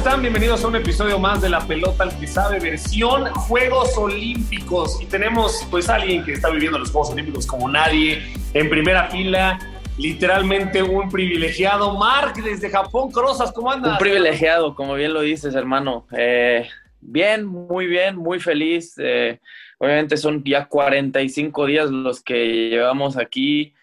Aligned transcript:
Están? 0.00 0.22
Bienvenidos 0.22 0.64
a 0.64 0.68
un 0.68 0.76
episodio 0.76 1.18
más 1.18 1.42
de 1.42 1.50
La 1.50 1.60
Pelota 1.60 2.04
al 2.04 2.18
que 2.18 2.26
sabe, 2.26 2.58
versión 2.58 3.26
Juegos 3.34 3.98
Olímpicos. 3.98 4.98
Y 5.02 5.04
tenemos 5.04 5.66
pues 5.70 5.90
a 5.90 5.96
alguien 5.96 6.24
que 6.24 6.32
está 6.32 6.48
viviendo 6.48 6.78
los 6.78 6.90
Juegos 6.90 7.10
Olímpicos 7.10 7.46
como 7.46 7.68
nadie, 7.68 8.22
en 8.54 8.70
primera 8.70 9.10
fila, 9.10 9.58
literalmente 9.98 10.82
un 10.82 11.10
privilegiado. 11.10 11.98
Mark, 11.98 12.32
desde 12.42 12.70
Japón, 12.70 13.10
Crozas, 13.10 13.52
¿cómo 13.52 13.70
andas? 13.70 13.92
Un 13.92 13.98
privilegiado, 13.98 14.74
como 14.74 14.94
bien 14.94 15.12
lo 15.12 15.20
dices, 15.20 15.54
hermano. 15.54 16.06
Eh, 16.16 16.66
bien, 17.02 17.44
muy 17.44 17.86
bien, 17.86 18.16
muy 18.16 18.40
feliz. 18.40 18.94
Eh, 18.96 19.38
obviamente 19.76 20.16
son 20.16 20.42
ya 20.44 20.64
45 20.64 21.66
días 21.66 21.90
los 21.90 22.22
que 22.22 22.70
llevamos 22.70 23.18
aquí. 23.18 23.74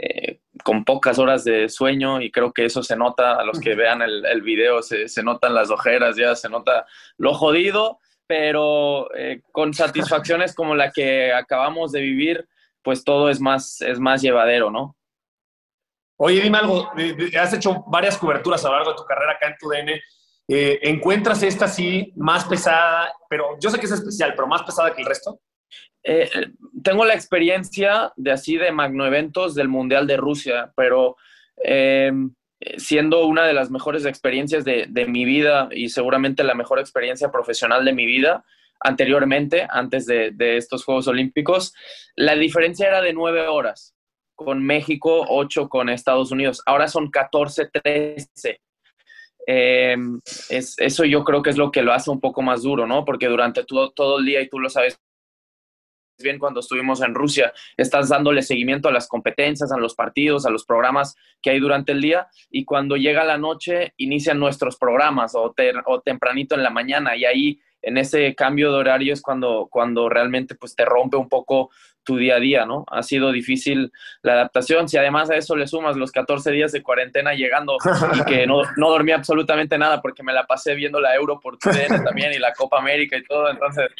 Eh, 0.00 0.40
con 0.64 0.84
pocas 0.84 1.18
horas 1.18 1.44
de 1.44 1.68
sueño 1.68 2.20
y 2.20 2.30
creo 2.30 2.52
que 2.52 2.64
eso 2.64 2.82
se 2.82 2.96
nota 2.96 3.34
a 3.34 3.44
los 3.44 3.60
que 3.60 3.74
vean 3.74 4.02
el, 4.02 4.24
el 4.26 4.42
video, 4.42 4.82
se, 4.82 5.08
se, 5.08 5.22
notan 5.22 5.54
las 5.54 5.70
ojeras, 5.70 6.16
ya 6.16 6.34
se 6.34 6.48
nota 6.48 6.86
lo 7.16 7.34
jodido, 7.34 7.98
pero 8.26 9.12
eh, 9.14 9.42
con 9.52 9.72
satisfacciones 9.74 10.54
como 10.54 10.74
la 10.74 10.92
que 10.92 11.32
acabamos 11.32 11.92
de 11.92 12.02
vivir, 12.02 12.48
pues 12.82 13.02
todo 13.02 13.30
es 13.30 13.40
más, 13.40 13.80
es 13.80 13.98
más 13.98 14.22
llevadero, 14.22 14.70
¿no? 14.70 14.96
Oye, 16.20 16.40
dime 16.40 16.58
algo, 16.58 16.90
has 17.40 17.54
hecho 17.54 17.84
varias 17.86 18.18
coberturas 18.18 18.64
a 18.64 18.68
lo 18.68 18.74
largo 18.74 18.90
de 18.90 18.96
tu 18.96 19.04
carrera 19.04 19.32
acá 19.32 19.48
en 19.48 19.56
tu 19.58 19.68
DN. 19.68 20.00
Eh, 20.48 20.78
¿Encuentras 20.82 21.42
esta 21.42 21.66
así 21.66 22.12
más 22.16 22.44
pesada, 22.44 23.12
pero 23.28 23.56
yo 23.60 23.70
sé 23.70 23.78
que 23.78 23.86
es 23.86 23.92
especial, 23.92 24.34
pero 24.34 24.48
más 24.48 24.62
pesada 24.62 24.92
que 24.94 25.02
el 25.02 25.06
resto? 25.06 25.40
Eh, 26.10 26.30
tengo 26.82 27.04
la 27.04 27.12
experiencia 27.12 28.14
de 28.16 28.32
así 28.32 28.56
de 28.56 28.72
magnoeventos 28.72 29.54
del 29.54 29.68
Mundial 29.68 30.06
de 30.06 30.16
Rusia, 30.16 30.72
pero 30.74 31.18
eh, 31.62 32.10
siendo 32.78 33.26
una 33.26 33.44
de 33.44 33.52
las 33.52 33.70
mejores 33.70 34.06
experiencias 34.06 34.64
de, 34.64 35.06
mi 35.06 35.26
vida 35.26 35.68
y 35.70 35.90
seguramente 35.90 36.44
la 36.44 36.54
mejor 36.54 36.78
experiencia 36.78 37.30
profesional 37.30 37.84
de 37.84 37.92
mi 37.92 38.06
vida 38.06 38.42
anteriormente, 38.80 39.66
antes 39.68 40.06
de, 40.06 40.32
estos 40.56 40.82
Juegos 40.82 41.08
Olímpicos, 41.08 41.74
la 42.16 42.36
diferencia 42.36 42.88
era 42.88 43.02
de 43.02 43.12
nueve 43.12 43.46
horas 43.46 43.94
con 44.34 44.64
México, 44.64 45.26
ocho 45.28 45.68
con 45.68 45.90
Estados 45.90 46.30
Unidos. 46.30 46.62
Ahora 46.64 46.88
son 46.88 47.10
14, 47.10 47.66
13. 47.66 48.60
Eh, 49.46 49.96
es, 50.48 50.74
eso 50.78 51.04
yo 51.04 51.22
creo 51.22 51.42
que 51.42 51.50
es 51.50 51.58
lo 51.58 51.70
que 51.70 51.82
lo 51.82 51.92
hace 51.92 52.10
un 52.10 52.20
poco 52.20 52.40
más 52.40 52.62
duro, 52.62 52.86
¿no? 52.86 53.04
Porque 53.04 53.26
durante 53.26 53.64
todo 53.64 54.18
el 54.20 54.24
día, 54.24 54.40
y 54.40 54.48
tú 54.48 54.58
lo 54.58 54.70
sabes 54.70 54.98
bien 56.22 56.38
cuando 56.38 56.60
estuvimos 56.60 57.02
en 57.02 57.14
Rusia, 57.14 57.52
estás 57.76 58.08
dándole 58.08 58.42
seguimiento 58.42 58.88
a 58.88 58.92
las 58.92 59.08
competencias, 59.08 59.72
a 59.72 59.78
los 59.78 59.94
partidos, 59.94 60.46
a 60.46 60.50
los 60.50 60.64
programas 60.64 61.16
que 61.40 61.50
hay 61.50 61.60
durante 61.60 61.92
el 61.92 62.00
día 62.00 62.28
y 62.50 62.64
cuando 62.64 62.96
llega 62.96 63.24
la 63.24 63.38
noche 63.38 63.94
inician 63.96 64.38
nuestros 64.38 64.76
programas 64.76 65.34
o, 65.34 65.52
ter, 65.52 65.76
o 65.86 66.00
tempranito 66.00 66.54
en 66.54 66.62
la 66.62 66.70
mañana 66.70 67.16
y 67.16 67.24
ahí 67.24 67.60
en 67.80 67.96
ese 67.96 68.34
cambio 68.34 68.72
de 68.72 68.78
horario 68.78 69.12
es 69.12 69.22
cuando, 69.22 69.68
cuando 69.70 70.08
realmente 70.08 70.56
pues 70.56 70.74
te 70.74 70.84
rompe 70.84 71.16
un 71.16 71.28
poco 71.28 71.70
tu 72.02 72.16
día 72.16 72.36
a 72.36 72.40
día, 72.40 72.66
¿no? 72.66 72.84
Ha 72.90 73.02
sido 73.02 73.30
difícil 73.30 73.92
la 74.22 74.32
adaptación. 74.32 74.88
Si 74.88 74.96
además 74.96 75.30
a 75.30 75.36
eso 75.36 75.54
le 75.54 75.66
sumas 75.66 75.96
los 75.96 76.10
14 76.10 76.50
días 76.50 76.72
de 76.72 76.82
cuarentena 76.82 77.34
llegando 77.34 77.76
y 78.18 78.24
que 78.24 78.46
no, 78.46 78.62
no 78.76 78.90
dormí 78.90 79.12
absolutamente 79.12 79.78
nada 79.78 80.00
porque 80.00 80.22
me 80.22 80.32
la 80.32 80.46
pasé 80.46 80.74
viendo 80.74 81.00
la 81.00 81.14
Euro 81.14 81.38
por 81.38 81.58
TDN 81.58 82.02
también 82.04 82.32
y 82.32 82.38
la 82.38 82.52
Copa 82.52 82.78
América 82.78 83.16
y 83.16 83.22
todo, 83.22 83.48
entonces 83.50 83.90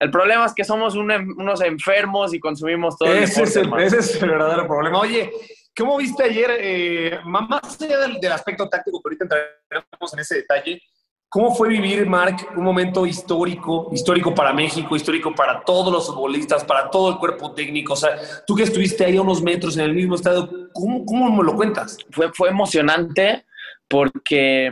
el 0.00 0.10
problema 0.10 0.46
es 0.46 0.54
que 0.54 0.64
somos 0.64 0.94
un, 0.94 1.10
unos 1.10 1.60
enfermos 1.60 2.32
y 2.32 2.38
consumimos 2.38 2.96
todo 2.96 3.12
ese, 3.12 3.42
el 3.42 3.48
deporte, 3.48 3.84
es 3.84 3.92
el, 3.94 3.98
ese 4.00 4.16
es 4.16 4.22
el 4.22 4.30
verdadero 4.30 4.66
problema. 4.66 5.00
Oye, 5.00 5.30
¿cómo 5.76 5.96
viste 5.96 6.22
ayer, 6.22 6.50
eh, 6.60 7.18
más 7.24 7.80
allá 7.80 7.98
del, 8.00 8.20
del, 8.20 8.32
aspecto 8.32 8.68
táctico, 8.68 9.00
que 9.02 9.08
ahorita 9.08 9.24
entraremos 9.24 10.12
en 10.12 10.18
ese 10.20 10.36
detalle, 10.36 10.80
cómo 11.28 11.52
fue 11.54 11.68
vivir, 11.68 12.06
Mark, 12.06 12.36
un 12.56 12.62
momento 12.62 13.04
histórico, 13.06 13.88
histórico 13.92 14.32
para 14.34 14.52
México, 14.52 14.94
histórico 14.94 15.34
para 15.34 15.62
todos 15.62 15.92
los 15.92 16.06
futbolistas, 16.06 16.64
para 16.64 16.88
todo 16.90 17.10
el 17.10 17.18
cuerpo 17.18 17.52
técnico? 17.52 17.94
O 17.94 17.96
sea, 17.96 18.16
tú 18.46 18.54
que 18.54 18.62
estuviste 18.62 19.04
ahí 19.04 19.16
a 19.16 19.22
unos 19.22 19.42
metros 19.42 19.76
en 19.76 19.84
el 19.84 19.94
mismo 19.94 20.14
estadio, 20.14 20.48
¿cómo, 20.72 21.04
cómo 21.04 21.30
me 21.30 21.42
lo 21.42 21.56
cuentas? 21.56 21.98
Fue, 22.12 22.32
fue 22.32 22.50
emocionante 22.50 23.46
porque 23.88 24.70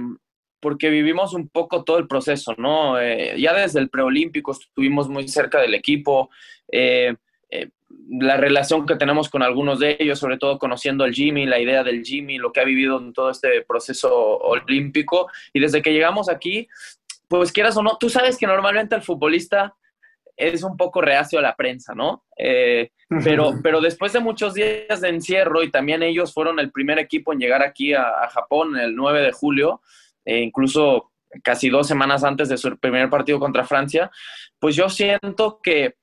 porque 0.61 0.91
vivimos 0.91 1.35
un 1.35 1.49
poco 1.49 1.85
todo 1.85 1.99
el 1.99 2.07
proceso, 2.07 2.55
¿no? 2.59 3.01
Eh, 3.01 3.35
ya 3.39 3.55
desde 3.55 3.81
el 3.81 3.89
preolímpico 3.89 4.53
estuvimos 4.53 5.09
muy 5.09 5.29
cerca 5.29 5.61
del 5.61 5.75
equipo, 5.75 6.31
eh, 6.71 7.15
eh, 7.51 7.71
la 8.09 8.37
relación 8.37 8.87
que 8.87 8.97
tenemos 8.97 9.29
con 9.29 9.43
algunos 9.43 9.79
de 9.79 9.97
ellos, 10.01 10.19
sobre 10.19 10.39
todo 10.39 10.59
conociendo 10.59 11.05
al 11.05 11.15
Jimmy, 11.15 11.47
la 11.47 11.61
idea 11.61 11.85
del 11.85 12.05
Jimmy, 12.05 12.39
lo 12.39 12.53
que 12.53 12.61
ha 12.61 12.65
vivido 12.65 12.99
en 12.99 13.13
todo 13.13 13.31
este 13.31 13.63
proceso 13.63 14.13
olímpico, 14.13 15.29
y 15.53 15.61
desde 15.61 15.83
que 15.83 15.93
llegamos 15.93 16.29
aquí, 16.29 16.69
pues 17.29 17.53
quieras 17.53 17.77
o 17.77 17.83
no, 17.83 17.97
tú 17.99 18.09
sabes 18.09 18.39
que 18.39 18.47
normalmente 18.47 18.95
el 18.95 19.03
futbolista 19.03 19.75
es 20.37 20.63
un 20.63 20.77
poco 20.77 21.01
reacio 21.01 21.39
a 21.39 21.43
la 21.43 21.57
prensa, 21.57 21.95
¿no? 21.95 22.25
Eh, 22.37 22.91
pero, 23.25 23.55
pero 23.63 23.81
después 23.81 24.13
de 24.13 24.21
muchos 24.21 24.55
días 24.55 25.01
de 25.01 25.09
encierro 25.09 25.63
y 25.63 25.71
también 25.71 26.03
ellos 26.03 26.35
fueron 26.35 26.59
el 26.59 26.71
primer 26.71 26.99
equipo 26.99 27.33
en 27.33 27.39
llegar 27.39 27.63
aquí 27.63 27.95
a, 27.95 28.03
a 28.03 28.29
Japón 28.29 28.77
el 28.77 28.95
9 28.95 29.23
de 29.23 29.33
julio, 29.33 29.81
eh, 30.27 30.41
incluso 30.41 31.13
casi 31.43 31.71
dos 31.71 31.87
semanas 31.87 32.25
antes 32.25 32.49
de 32.49 32.59
su 32.59 32.77
primer 32.79 33.09
partido 33.09 33.39
contra 33.39 33.65
Francia, 33.65 34.11
pues 34.59 34.77
yo 34.77 34.89
siento 34.89 35.61
que 35.63 35.95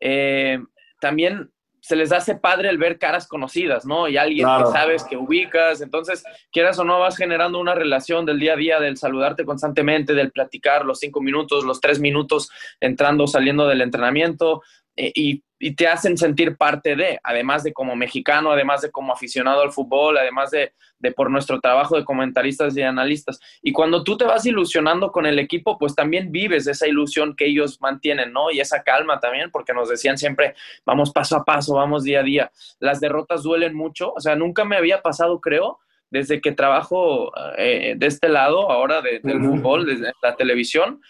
eh, 0.00 0.60
también 1.00 1.50
se 1.82 1.96
les 1.96 2.12
hace 2.12 2.36
padre 2.36 2.68
el 2.68 2.78
ver 2.78 2.98
caras 2.98 3.26
conocidas, 3.26 3.84
¿no? 3.84 4.08
Y 4.08 4.16
alguien 4.16 4.46
claro. 4.46 4.66
que 4.66 4.72
sabes, 4.72 5.02
que 5.02 5.16
ubicas, 5.16 5.80
entonces, 5.80 6.22
quieras 6.52 6.78
o 6.78 6.84
no, 6.84 7.00
vas 7.00 7.16
generando 7.16 7.58
una 7.58 7.74
relación 7.74 8.24
del 8.24 8.38
día 8.38 8.52
a 8.52 8.56
día, 8.56 8.78
del 8.78 8.96
saludarte 8.96 9.44
constantemente, 9.44 10.14
del 10.14 10.30
platicar 10.30 10.84
los 10.84 11.00
cinco 11.00 11.20
minutos, 11.20 11.64
los 11.64 11.80
tres 11.80 11.98
minutos 11.98 12.50
entrando, 12.80 13.26
saliendo 13.26 13.66
del 13.66 13.80
entrenamiento, 13.80 14.62
y, 14.96 15.42
y, 15.58 15.74
te 15.74 15.86
hacen 15.86 16.18
sentir 16.18 16.56
parte 16.56 16.96
de, 16.96 17.18
además 17.22 17.62
de 17.62 17.72
como 17.72 17.96
mexicano, 17.96 18.52
además 18.52 18.82
de 18.82 18.90
como 18.90 19.12
aficionado 19.12 19.62
al 19.62 19.72
fútbol, 19.72 20.18
además 20.18 20.50
de, 20.50 20.72
de, 20.98 21.12
por 21.12 21.30
nuestro 21.30 21.60
trabajo 21.60 21.96
de 21.96 22.04
comentaristas 22.04 22.76
y 22.76 22.82
analistas. 22.82 23.40
Y 23.62 23.72
cuando 23.72 24.04
tú 24.04 24.16
te 24.16 24.24
vas 24.24 24.44
ilusionando 24.44 25.10
con 25.10 25.24
el 25.24 25.38
equipo, 25.38 25.78
pues 25.78 25.94
también 25.94 26.30
vives 26.30 26.66
esa 26.66 26.86
ilusión 26.86 27.34
que 27.36 27.46
ellos 27.46 27.80
mantienen, 27.80 28.32
¿no? 28.32 28.50
Y 28.50 28.60
esa 28.60 28.82
calma 28.82 29.20
también, 29.20 29.50
porque 29.50 29.72
nos 29.72 29.88
decían 29.88 30.18
siempre, 30.18 30.54
vamos 30.84 31.12
paso 31.12 31.36
a 31.36 31.44
paso, 31.44 31.74
vamos 31.74 32.04
día 32.04 32.20
a 32.20 32.24
día. 32.24 32.52
Las 32.78 33.00
derrotas 33.00 33.42
duelen 33.42 33.74
mucho, 33.74 34.12
o 34.12 34.20
sea, 34.20 34.36
nunca 34.36 34.64
me 34.64 34.76
había 34.76 35.00
pasado, 35.00 35.40
creo, 35.40 35.78
desde 36.10 36.42
que 36.42 36.52
trabajo 36.52 37.32
eh, 37.56 37.94
de 37.96 38.06
este 38.06 38.28
lado, 38.28 38.70
ahora 38.70 39.00
de, 39.00 39.20
del 39.20 39.38
uh 39.38 39.40
-huh. 39.40 39.56
fútbol, 39.56 39.86
desde 39.86 40.12
la 40.22 40.36
televisión, 40.36 41.00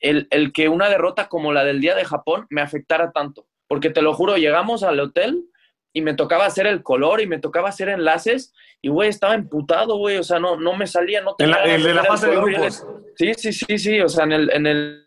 el, 0.00 0.26
el, 0.30 0.52
que 0.52 0.68
una 0.68 0.88
derrota 0.88 1.28
como 1.28 1.52
la 1.52 1.64
del 1.64 1.80
día 1.80 1.94
de 1.94 2.04
Japón 2.04 2.46
me 2.50 2.60
afectara 2.60 3.12
tanto. 3.12 3.46
Porque 3.68 3.90
te 3.90 4.02
lo 4.02 4.14
juro, 4.14 4.36
llegamos 4.36 4.82
al 4.82 4.98
hotel 4.98 5.44
y 5.92 6.02
me 6.02 6.14
tocaba 6.14 6.46
hacer 6.46 6.66
el 6.66 6.82
color 6.82 7.20
y 7.20 7.26
me 7.26 7.38
tocaba 7.38 7.68
hacer 7.68 7.88
enlaces 7.88 8.52
y, 8.82 8.88
güey, 8.88 9.08
estaba 9.08 9.34
emputado, 9.34 9.96
güey, 9.96 10.16
o 10.16 10.22
sea, 10.22 10.38
no, 10.38 10.56
no 10.56 10.74
me 10.74 10.86
salía, 10.86 11.20
no 11.20 11.34
tenía... 11.34 11.62
El, 11.64 11.70
el 11.72 11.82
de 11.82 11.94
la 11.94 12.04
fase 12.04 12.28
de 12.28 12.36
grupos. 12.36 12.86
Sí, 13.16 13.34
sí, 13.34 13.52
sí, 13.52 13.78
sí, 13.78 14.00
o 14.00 14.08
sea, 14.08 14.24
en 14.24 14.32
el, 14.32 14.50
en 14.52 14.66
el, 14.66 15.06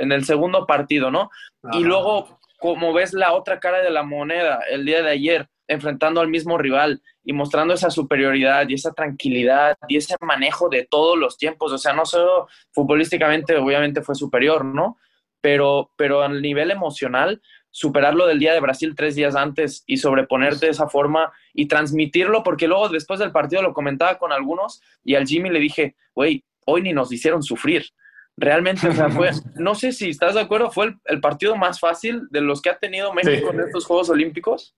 en 0.00 0.12
el 0.12 0.24
segundo 0.24 0.66
partido, 0.66 1.10
¿no? 1.10 1.30
Ajá. 1.62 1.78
Y 1.78 1.82
luego, 1.82 2.40
como 2.58 2.92
ves 2.92 3.12
la 3.12 3.32
otra 3.32 3.58
cara 3.58 3.82
de 3.82 3.90
la 3.90 4.04
moneda 4.04 4.60
el 4.70 4.84
día 4.84 5.02
de 5.02 5.10
ayer, 5.10 5.48
enfrentando 5.66 6.20
al 6.20 6.28
mismo 6.28 6.58
rival 6.58 7.02
y 7.28 7.34
mostrando 7.34 7.74
esa 7.74 7.90
superioridad 7.90 8.66
y 8.70 8.74
esa 8.74 8.94
tranquilidad 8.94 9.76
y 9.86 9.98
ese 9.98 10.16
manejo 10.22 10.70
de 10.70 10.86
todos 10.90 11.18
los 11.18 11.36
tiempos. 11.36 11.70
O 11.70 11.76
sea, 11.76 11.92
no 11.92 12.06
solo 12.06 12.48
futbolísticamente, 12.72 13.54
obviamente 13.58 14.00
fue 14.00 14.14
superior, 14.14 14.64
¿no? 14.64 14.96
Pero, 15.42 15.90
pero 15.96 16.22
a 16.22 16.30
nivel 16.30 16.70
emocional, 16.70 17.42
superarlo 17.70 18.26
del 18.26 18.38
día 18.38 18.54
de 18.54 18.60
Brasil 18.60 18.94
tres 18.96 19.14
días 19.14 19.36
antes 19.36 19.84
y 19.86 19.98
sobreponerte 19.98 20.64
de 20.64 20.72
esa 20.72 20.88
forma 20.88 21.30
y 21.52 21.68
transmitirlo, 21.68 22.42
porque 22.42 22.66
luego 22.66 22.88
después 22.88 23.20
del 23.20 23.30
partido 23.30 23.60
lo 23.60 23.74
comentaba 23.74 24.16
con 24.16 24.32
algunos 24.32 24.80
y 25.04 25.14
al 25.14 25.26
Jimmy 25.26 25.50
le 25.50 25.60
dije, 25.60 25.96
güey, 26.14 26.42
hoy 26.64 26.80
ni 26.80 26.94
nos 26.94 27.12
hicieron 27.12 27.42
sufrir. 27.42 27.84
Realmente, 28.38 28.88
o 28.88 28.92
sea, 28.92 29.10
fue, 29.10 29.32
no 29.56 29.74
sé 29.74 29.92
si 29.92 30.08
estás 30.08 30.32
de 30.32 30.40
acuerdo, 30.40 30.70
fue 30.70 30.86
el, 30.86 30.96
el, 31.04 31.20
partido 31.20 31.56
más 31.56 31.78
fácil 31.78 32.22
de 32.30 32.40
los 32.40 32.62
que 32.62 32.70
ha 32.70 32.78
tenido 32.78 33.12
México 33.12 33.48
sí. 33.50 33.54
en 33.54 33.60
estos 33.64 33.84
Juegos 33.84 34.08
Olímpicos. 34.08 34.74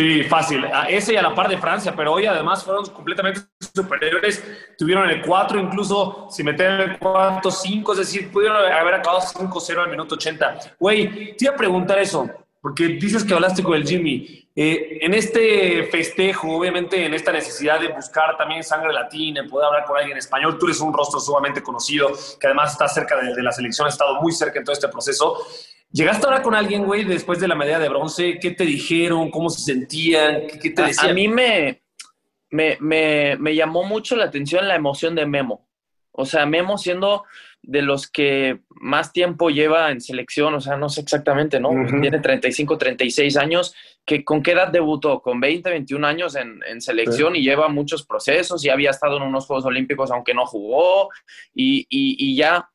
Sí, 0.00 0.24
fácil. 0.24 0.64
A 0.64 0.88
ese 0.88 1.12
y 1.12 1.16
a 1.16 1.22
la 1.22 1.34
par 1.34 1.46
de 1.46 1.58
Francia, 1.58 1.92
pero 1.94 2.14
hoy 2.14 2.24
además 2.24 2.64
fueron 2.64 2.86
completamente 2.86 3.42
superiores. 3.74 4.42
Tuvieron 4.78 5.10
el 5.10 5.20
4, 5.20 5.60
incluso 5.60 6.26
si 6.30 6.42
meten 6.42 6.72
el 6.72 6.98
4, 6.98 7.50
5, 7.50 7.92
es 7.92 7.98
decir, 7.98 8.32
pudieron 8.32 8.56
haber 8.56 8.94
acabado 8.94 9.20
5-0 9.20 9.78
al 9.78 9.90
minuto 9.90 10.14
80. 10.14 10.76
Güey, 10.78 11.36
te 11.36 11.44
iba 11.44 11.52
a 11.52 11.56
preguntar 11.56 11.98
eso, 11.98 12.30
porque 12.62 12.84
dices 12.88 13.24
que 13.24 13.34
hablaste 13.34 13.62
con 13.62 13.74
el 13.74 13.86
Jimmy. 13.86 14.48
Eh, 14.56 15.00
en 15.02 15.12
este 15.12 15.84
festejo, 15.84 16.56
obviamente 16.56 17.04
en 17.04 17.12
esta 17.12 17.30
necesidad 17.30 17.78
de 17.78 17.88
buscar 17.88 18.38
también 18.38 18.64
sangre 18.64 18.94
latina, 18.94 19.44
poder 19.50 19.66
hablar 19.66 19.84
con 19.84 19.98
alguien 19.98 20.12
en 20.12 20.18
español, 20.18 20.56
tú 20.58 20.64
eres 20.64 20.80
un 20.80 20.94
rostro 20.94 21.20
sumamente 21.20 21.62
conocido, 21.62 22.10
que 22.40 22.46
además 22.46 22.72
está 22.72 22.88
cerca 22.88 23.20
de, 23.20 23.34
de 23.34 23.42
la 23.42 23.52
selección, 23.52 23.86
ha 23.86 23.90
estado 23.90 24.14
muy 24.22 24.32
cerca 24.32 24.60
en 24.60 24.64
todo 24.64 24.72
este 24.72 24.88
proceso. 24.88 25.46
¿Llegaste 25.92 26.24
a 26.24 26.28
hablar 26.28 26.42
con 26.42 26.54
alguien, 26.54 26.84
güey, 26.84 27.04
después 27.04 27.40
de 27.40 27.48
la 27.48 27.56
medalla 27.56 27.80
de 27.80 27.88
bronce? 27.88 28.38
¿Qué 28.40 28.52
te 28.52 28.64
dijeron? 28.64 29.30
¿Cómo 29.30 29.50
se 29.50 29.72
sentían? 29.72 30.46
¿Qué, 30.46 30.70
te 30.70 30.82
decían? 30.82 31.10
A, 31.10 31.12
mí 31.12 31.26
me, 31.26 31.82
me, 32.50 32.76
me, 32.80 33.36
me, 33.36 33.54
llamó 33.54 33.82
mucho 33.82 34.14
la 34.14 34.26
atención 34.26 34.68
la 34.68 34.76
emoción 34.76 35.16
de 35.16 35.26
Memo. 35.26 35.66
O 36.12 36.24
sea, 36.26 36.46
Memo 36.46 36.78
siendo 36.78 37.24
de 37.62 37.82
los 37.82 38.08
que 38.08 38.60
más 38.70 39.12
tiempo 39.12 39.50
lleva 39.50 39.90
en 39.90 40.00
selección, 40.00 40.54
o 40.54 40.60
sea, 40.60 40.76
no 40.76 40.88
sé 40.88 41.00
exactamente, 41.02 41.60
¿no? 41.60 41.70
Uh 41.70 41.74
-huh. 41.74 42.00
Tiene 42.00 42.20
35, 42.20 42.78
36 42.78 43.36
años. 43.36 43.74
Que, 44.04 44.24
¿Con 44.24 44.42
qué 44.42 44.52
edad 44.52 44.68
debutó? 44.68 45.20
Con 45.20 45.40
20, 45.40 45.70
21 45.70 46.06
años 46.06 46.36
en, 46.36 46.60
en 46.66 46.80
selección 46.80 47.34
sí. 47.34 47.40
y 47.40 47.42
lleva 47.42 47.68
muchos 47.68 48.06
procesos. 48.06 48.62
Ya 48.62 48.72
había 48.72 48.90
estado 48.90 49.16
en 49.16 49.24
unos 49.24 49.46
Juegos 49.46 49.66
Olímpicos, 49.66 50.10
aunque 50.10 50.34
no 50.34 50.46
jugó. 50.46 51.10
Y, 51.52 51.80
y, 51.90 52.16
y 52.18 52.36
ya 52.36 52.70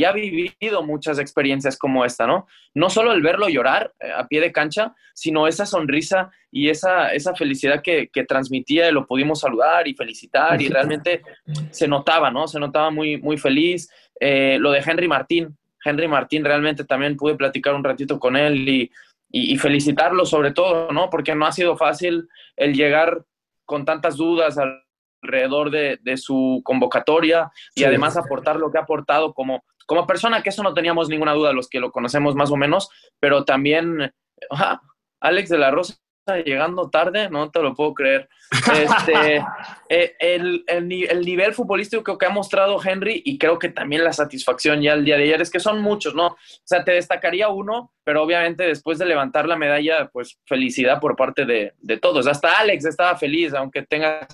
ya 0.00 0.10
ha 0.10 0.12
vivido 0.12 0.82
muchas 0.82 1.18
experiencias 1.18 1.78
como 1.78 2.04
esta, 2.04 2.26
¿no? 2.26 2.46
No 2.74 2.90
solo 2.90 3.12
el 3.12 3.22
verlo 3.22 3.48
llorar 3.48 3.92
eh, 4.00 4.10
a 4.16 4.26
pie 4.26 4.40
de 4.40 4.52
cancha, 4.52 4.94
sino 5.14 5.46
esa 5.46 5.66
sonrisa 5.66 6.30
y 6.50 6.70
esa, 6.70 7.12
esa 7.12 7.34
felicidad 7.34 7.82
que, 7.82 8.08
que 8.08 8.24
transmitía 8.24 8.88
y 8.88 8.92
lo 8.92 9.06
pudimos 9.06 9.40
saludar 9.40 9.86
y 9.86 9.94
felicitar 9.94 10.60
y 10.60 10.68
realmente 10.68 11.22
se 11.70 11.86
notaba, 11.86 12.30
¿no? 12.30 12.48
Se 12.48 12.58
notaba 12.58 12.90
muy, 12.90 13.18
muy 13.18 13.36
feliz. 13.36 13.90
Eh, 14.18 14.56
lo 14.58 14.72
de 14.72 14.82
Henry 14.84 15.06
Martín, 15.06 15.56
Henry 15.84 16.08
Martín 16.08 16.44
realmente 16.44 16.84
también 16.84 17.16
pude 17.16 17.36
platicar 17.36 17.74
un 17.74 17.84
ratito 17.84 18.18
con 18.18 18.36
él 18.36 18.68
y, 18.68 18.90
y, 19.30 19.54
y 19.54 19.56
felicitarlo 19.58 20.24
sobre 20.26 20.52
todo, 20.52 20.90
¿no? 20.92 21.10
Porque 21.10 21.34
no 21.34 21.46
ha 21.46 21.52
sido 21.52 21.76
fácil 21.76 22.28
el 22.56 22.74
llegar 22.74 23.24
con 23.64 23.84
tantas 23.84 24.16
dudas 24.16 24.58
al 24.58 24.82
alrededor 25.22 25.70
de, 25.70 25.98
de, 26.02 26.16
su 26.16 26.60
convocatoria 26.64 27.50
y 27.74 27.80
sí. 27.80 27.84
además 27.84 28.16
aportar 28.16 28.56
lo 28.56 28.70
que 28.70 28.78
ha 28.78 28.82
aportado 28.82 29.34
como, 29.34 29.64
como 29.86 30.06
persona, 30.06 30.42
que 30.42 30.50
eso 30.50 30.62
no 30.62 30.74
teníamos 30.74 31.08
ninguna 31.08 31.32
duda 31.32 31.52
los 31.52 31.68
que 31.68 31.80
lo 31.80 31.90
conocemos 31.90 32.34
más 32.34 32.50
o 32.50 32.56
menos, 32.56 32.90
pero 33.18 33.44
también 33.44 34.12
ah, 34.50 34.80
Alex 35.20 35.48
de 35.50 35.58
la 35.58 35.70
Rosa 35.70 35.94
llegando 36.38 36.90
tarde, 36.90 37.28
no 37.30 37.50
te 37.50 37.60
lo 37.60 37.74
puedo 37.74 37.94
creer. 37.94 38.28
Este, 38.50 39.36
eh, 39.88 40.16
el, 40.18 40.64
el, 40.66 41.08
el, 41.08 41.24
nivel 41.24 41.52
futbolístico 41.52 42.18
que 42.18 42.26
ha 42.26 42.30
mostrado 42.30 42.80
Henry 42.82 43.22
y 43.24 43.38
creo 43.38 43.58
que 43.58 43.68
también 43.68 44.04
la 44.04 44.12
satisfacción 44.12 44.82
ya 44.82 44.94
el 44.94 45.04
día 45.04 45.16
de 45.16 45.24
ayer 45.24 45.40
es 45.40 45.50
que 45.50 45.60
son 45.60 45.80
muchos, 45.80 46.14
¿no? 46.14 46.26
O 46.28 46.36
sea, 46.64 46.84
te 46.84 46.92
destacaría 46.92 47.48
uno, 47.48 47.92
pero 48.04 48.22
obviamente 48.22 48.64
después 48.64 48.98
de 48.98 49.06
levantar 49.06 49.46
la 49.46 49.56
medalla, 49.56 50.08
pues 50.12 50.38
felicidad 50.46 51.00
por 51.00 51.16
parte 51.16 51.44
de, 51.44 51.74
de 51.78 51.98
todos. 51.98 52.26
Hasta 52.26 52.58
Alex 52.58 52.84
estaba 52.84 53.16
feliz, 53.16 53.54
aunque 53.54 53.82
tenga 53.82 54.26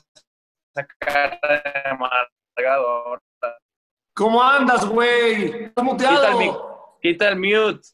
esa 0.76 0.86
cara 0.98 1.38
de 1.42 1.90
amargado 1.90 2.88
ahora. 2.88 3.22
¿Cómo 4.14 4.42
andas, 4.42 4.86
güey? 4.86 5.64
¿Estás 5.64 5.84
muteado? 5.84 6.38
Quita 6.38 6.44
el, 6.44 6.52
quita 7.02 7.28
el 7.28 7.36
mute. 7.36 7.88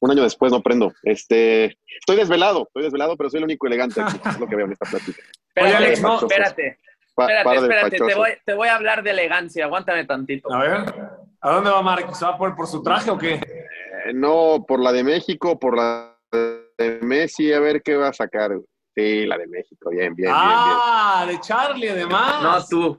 Un 0.00 0.10
año 0.10 0.22
después 0.22 0.52
no 0.52 0.62
prendo. 0.62 0.92
Este, 1.02 1.78
estoy 1.98 2.16
desvelado, 2.16 2.64
estoy 2.64 2.84
desvelado, 2.84 3.16
pero 3.16 3.30
soy 3.30 3.38
el 3.38 3.44
único 3.44 3.66
elegante 3.66 4.00
aquí. 4.00 4.20
es 4.28 4.38
lo 4.38 4.46
que 4.46 4.56
veo 4.56 4.66
en 4.66 4.72
esta 4.72 4.88
plática. 4.90 5.22
Espérate, 5.48 5.76
Alex, 5.76 6.02
no, 6.02 6.16
espérate. 6.18 6.78
Pa 7.14 7.24
espérate, 7.24 7.56
espérate, 7.56 7.96
te 7.96 8.14
voy, 8.14 8.30
te 8.44 8.54
voy, 8.54 8.68
a 8.68 8.74
hablar 8.74 9.02
de 9.02 9.10
elegancia, 9.10 9.64
aguántame 9.64 10.04
tantito. 10.04 10.52
A 10.52 10.60
ver, 10.60 10.94
¿a 11.40 11.50
dónde 11.50 11.70
va 11.70 11.80
Mark? 11.80 12.14
¿Se 12.14 12.26
va 12.26 12.32
a 12.32 12.38
poner 12.38 12.54
por 12.54 12.66
su 12.66 12.82
traje 12.82 13.10
o 13.10 13.16
qué? 13.16 13.34
Eh, 13.34 14.12
no, 14.12 14.66
por 14.68 14.80
la 14.80 14.92
de 14.92 15.02
México, 15.02 15.58
por 15.58 15.78
la 15.78 16.14
de 16.30 16.98
Messi, 17.00 17.54
a 17.54 17.60
ver 17.60 17.82
qué 17.82 17.96
va 17.96 18.08
a 18.08 18.12
sacar. 18.12 18.50
Sí, 18.96 19.26
la 19.26 19.36
de 19.36 19.46
México, 19.46 19.90
bien, 19.90 20.14
bien, 20.14 20.32
ah, 20.34 21.24
bien, 21.26 21.28
bien. 21.28 21.36
de 21.36 21.46
Charlie, 21.46 21.88
además. 21.88 22.42
No, 22.42 22.66
tú. 22.66 22.98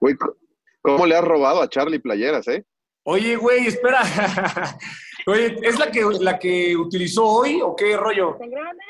Güey, 0.00 0.16
¿cómo 0.80 1.04
le 1.04 1.14
has 1.14 1.24
robado 1.24 1.60
a 1.60 1.68
Charlie 1.68 1.98
playeras, 1.98 2.48
eh? 2.48 2.64
Oye, 3.02 3.36
güey, 3.36 3.66
espera. 3.66 4.02
Oye, 5.28 5.58
¿es 5.62 5.78
la 5.78 5.90
que, 5.90 6.02
la 6.20 6.38
que 6.38 6.74
utilizó 6.74 7.26
hoy 7.26 7.60
o 7.60 7.76
qué 7.76 7.98
rollo? 7.98 8.38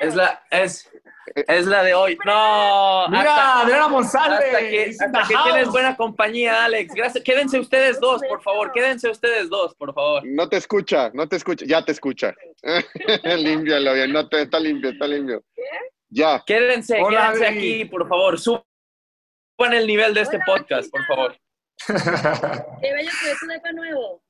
Es 0.00 0.14
la, 0.14 0.40
es, 0.50 0.88
es 1.34 1.66
la 1.66 1.82
de 1.82 1.94
hoy. 1.94 2.16
No. 2.24 3.08
Mira, 3.08 3.62
Adriana 3.62 3.88
González. 3.88 4.38
Hasta 4.38 4.58
que, 4.60 4.90
hasta 5.00 5.22
que 5.26 5.34
tienes 5.44 5.68
buena 5.68 5.96
compañía, 5.96 6.64
Alex. 6.64 6.94
Gracias. 6.94 7.24
Quédense 7.24 7.58
ustedes 7.58 7.98
dos, 7.98 8.22
por 8.28 8.40
favor. 8.40 8.70
Quédense 8.70 9.10
ustedes 9.10 9.50
dos, 9.50 9.74
por 9.74 9.92
favor. 9.92 10.22
No 10.26 10.48
te 10.48 10.58
escucha, 10.58 11.10
no 11.12 11.28
te 11.28 11.34
escucha. 11.34 11.66
Ya 11.66 11.84
te 11.84 11.90
escucha. 11.90 12.32
Límpialo 13.24 13.94
bien. 13.94 14.12
No 14.12 14.28
te, 14.28 14.42
está 14.42 14.60
limpio, 14.60 14.90
está 14.90 15.08
limpio. 15.08 15.42
Ya. 16.08 16.44
Quédense, 16.46 17.00
Hola, 17.02 17.32
quédense 17.32 17.46
Adri. 17.46 17.58
aquí, 17.58 17.84
por 17.86 18.08
favor. 18.08 18.38
Suban 18.38 18.62
el 19.72 19.88
nivel 19.88 20.14
de 20.14 20.20
este 20.20 20.36
Hola, 20.36 20.44
podcast, 20.46 20.88
por 20.88 21.04
favor. 21.04 21.36
Qué 21.84 22.92
bello 22.92 23.10
que 23.22 23.30
es 23.32 23.42
un 23.42 23.76
nuevo. 23.76 24.27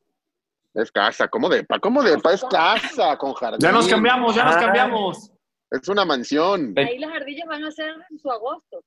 Es 0.74 0.92
casa, 0.92 1.28
¿cómo 1.28 1.48
depa? 1.48 1.78
¿Cómo 1.78 2.02
depa? 2.02 2.32
Es 2.32 2.44
casa 2.44 3.16
con 3.16 3.32
jardín. 3.34 3.60
Ya 3.60 3.72
nos 3.72 3.88
cambiamos, 3.88 4.34
ya 4.34 4.44
nos 4.44 4.56
cambiamos. 4.56 5.32
Es 5.70 5.88
una 5.88 6.04
mansión. 6.04 6.74
Ahí 6.76 6.98
las 6.98 7.12
ardillas 7.12 7.46
van 7.46 7.64
a 7.64 7.70
ser 7.70 7.94
en 8.10 8.18
su 8.18 8.30
agosto. 8.30 8.82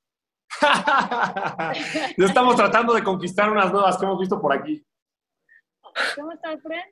ya 2.16 2.26
estamos 2.26 2.56
tratando 2.56 2.94
de 2.94 3.02
conquistar 3.02 3.50
unas 3.50 3.72
nuevas 3.72 3.96
que 3.96 4.04
hemos 4.04 4.18
visto 4.18 4.40
por 4.40 4.52
aquí. 4.52 4.84
¿Cómo 6.16 6.32
está, 6.32 6.56
Fred? 6.58 6.82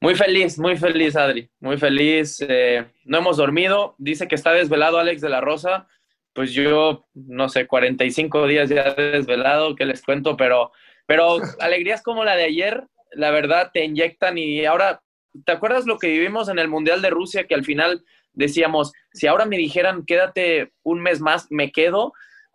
Muy 0.00 0.14
feliz, 0.14 0.58
muy 0.58 0.76
feliz, 0.76 1.14
Adri. 1.16 1.50
Muy 1.60 1.76
feliz. 1.76 2.44
Eh, 2.48 2.90
no 3.04 3.18
hemos 3.18 3.36
dormido. 3.36 3.94
Dice 3.98 4.28
que 4.28 4.34
está 4.34 4.52
desvelado 4.52 4.98
Alex 4.98 5.20
de 5.20 5.28
la 5.28 5.40
Rosa. 5.40 5.88
Pues 6.32 6.52
yo, 6.52 7.06
no 7.12 7.48
sé, 7.48 7.66
45 7.66 8.46
días 8.46 8.70
ya 8.70 8.94
desvelado, 8.94 9.74
que 9.74 9.84
les 9.84 10.00
cuento, 10.00 10.36
pero, 10.36 10.72
pero 11.06 11.38
alegrías 11.58 12.02
como 12.02 12.24
la 12.24 12.36
de 12.36 12.44
ayer, 12.44 12.84
la 13.12 13.30
verdad, 13.30 13.70
te 13.72 13.84
inyectan 13.84 14.38
y 14.38 14.64
ahora 14.64 15.00
¿te 15.44 15.52
acuerdas 15.52 15.86
lo 15.86 15.98
que 15.98 16.08
vivimos 16.08 16.48
en 16.48 16.58
el 16.58 16.68
Mundial 16.68 17.02
de 17.02 17.10
Rusia? 17.10 17.46
Que 17.46 17.54
al 17.54 17.64
final 17.64 18.04
decíamos, 18.32 18.92
si 19.12 19.26
ahora 19.26 19.46
me 19.46 19.56
dijeran 19.56 20.04
quédate 20.04 20.72
un 20.82 21.00
mes 21.00 21.20
más, 21.20 21.46
me 21.50 21.72
quedo, 21.72 22.12